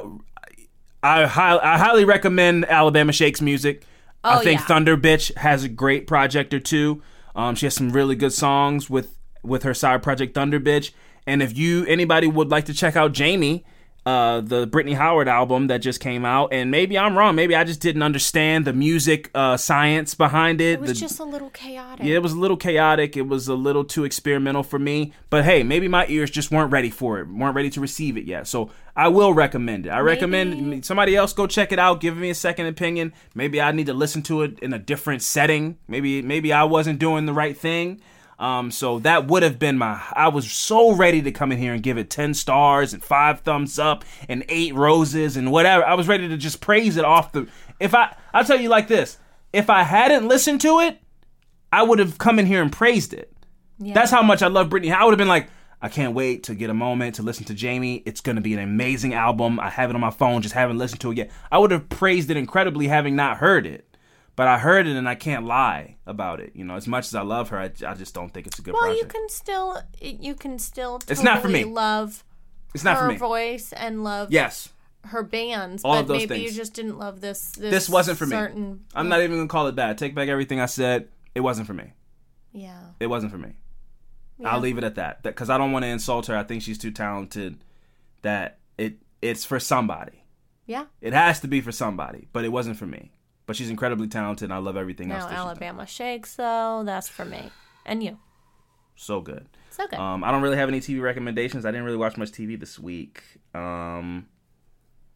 [1.04, 3.84] I, I highly recommend alabama shakes music
[4.24, 4.66] i Oh, think yeah.
[4.68, 7.02] thunderbitch has a great project or two
[7.36, 10.92] um she has some really good songs with with her side project thunderbitch
[11.26, 13.64] and if you anybody would like to check out jamie
[14.08, 17.36] uh, the Brittany Howard album that just came out, and maybe I'm wrong.
[17.36, 20.76] Maybe I just didn't understand the music uh, science behind it.
[20.76, 22.06] it was the, just a little chaotic.
[22.06, 23.18] yeah, it was a little chaotic.
[23.18, 25.12] It was a little too experimental for me.
[25.30, 28.24] But hey, maybe my ears just weren't ready for it, weren't ready to receive it
[28.24, 28.48] yet.
[28.48, 29.90] So I will recommend it.
[29.90, 32.00] I recommend somebody else go check it out.
[32.00, 33.12] Give me a second opinion.
[33.36, 35.80] Maybe I need to listen to it in a different setting.
[35.90, 38.00] Maybe maybe I wasn't doing the right thing.
[38.40, 40.02] Um, so that would have been my.
[40.14, 43.40] I was so ready to come in here and give it ten stars and five
[43.42, 45.84] thumbs up and eight roses and whatever.
[45.84, 47.48] I was ready to just praise it off the.
[47.80, 49.18] If I, I'll tell you like this:
[49.54, 51.00] if I hadn't listened to it,
[51.72, 53.34] I would have come in here and praised it.
[53.80, 53.94] Yeah.
[53.94, 54.92] That's how much I love Brittany.
[54.92, 55.50] I would have been like,
[55.82, 58.02] I can't wait to get a moment to listen to Jamie.
[58.06, 59.60] It's going to be an amazing album.
[59.60, 61.32] I have it on my phone, just haven't listened to it yet.
[61.52, 63.87] I would have praised it incredibly having not heard it.
[64.38, 66.52] But I heard it and I can't lie about it.
[66.54, 68.62] You know, as much as I love her, I, I just don't think it's a
[68.62, 69.02] good well, project.
[69.02, 71.66] you can still you can still totally It's not for me.
[71.66, 72.24] love
[72.74, 73.18] it's not her for me.
[73.18, 74.70] voice and love Yes.
[75.06, 77.52] her bands, All but of those maybe you just didn't love this.
[77.52, 78.36] This, This wasn't for me.
[78.94, 79.98] I'm not even going to call it bad.
[79.98, 81.10] Take back everything I said.
[81.34, 81.94] It wasn't for me.
[82.54, 82.80] Yeah.
[83.00, 83.54] It wasn't for me.
[84.46, 85.24] I'll leave it at that.
[85.24, 86.38] Because I don't want to insult her.
[86.38, 87.58] I think she's too talented.
[88.22, 90.24] That it it's for somebody.
[90.68, 90.86] Yeah.
[91.02, 93.12] It has to be for somebody, but it wasn't for me.
[93.48, 95.24] But she's incredibly talented, and I love everything else.
[95.24, 95.38] Now done.
[95.38, 97.50] Alabama Shakes though, that's for me
[97.88, 98.20] and you.
[98.96, 99.48] so good.
[99.72, 99.98] So good.
[100.00, 101.66] Um, I don't really have any TV recommendations.
[101.66, 103.24] I didn't really watch much TV this week.
[103.56, 104.28] Um,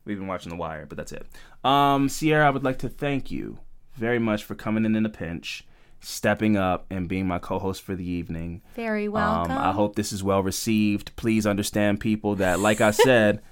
[0.05, 1.25] we've been watching The Wire, but that's it.
[1.63, 3.59] Um, Sierra, I would like to thank you
[3.95, 5.65] very much for coming in in a pinch,
[5.99, 8.61] stepping up, and being my co-host for the evening.
[8.75, 9.51] Very welcome.
[9.51, 11.15] Um, I hope this is well received.
[11.15, 13.41] Please understand, people, that like I said,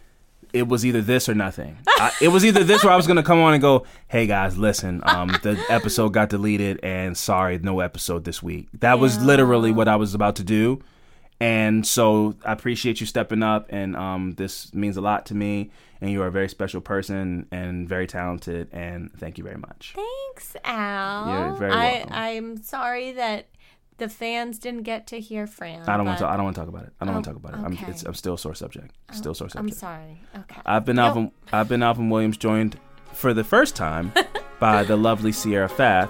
[0.53, 1.77] it was either this or nothing.
[1.88, 4.57] I, it was either this or I was gonna come on and go, "Hey guys,
[4.57, 9.71] listen, um, the episode got deleted, and sorry, no episode this week." That was literally
[9.71, 10.81] what I was about to do,
[11.39, 15.71] and so I appreciate you stepping up, and um, this means a lot to me.
[16.01, 19.95] And you are a very special person and very talented, and thank you very much.
[19.97, 21.27] Thanks, Al.
[21.27, 22.05] You're very I.
[22.09, 23.47] I'm sorry that
[23.99, 25.88] the fans didn't get to hear Fran.
[25.88, 26.27] I don't want to.
[26.27, 26.93] I don't want to talk about it.
[26.99, 27.65] I don't want Oh, to talk about it.
[27.65, 27.85] I'm, okay.
[27.91, 28.91] it's, I'm still a sore subject.
[29.09, 29.73] Oh, still a sore subject.
[29.73, 30.21] I'm sorry.
[30.35, 30.61] Okay.
[30.65, 30.97] I've been.
[30.99, 31.31] Alvin.
[31.53, 32.80] I've been Alvin Williams, joined
[33.13, 34.11] for the first time
[34.59, 36.09] by the lovely Sierra Fath.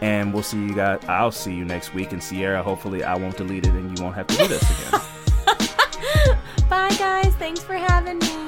[0.00, 1.00] And we'll see you guys.
[1.08, 2.12] I'll see you next week.
[2.12, 5.00] And Sierra, hopefully, I won't delete it and you won't have to do this again.
[6.68, 7.34] Bye, guys.
[7.36, 8.47] Thanks for having me.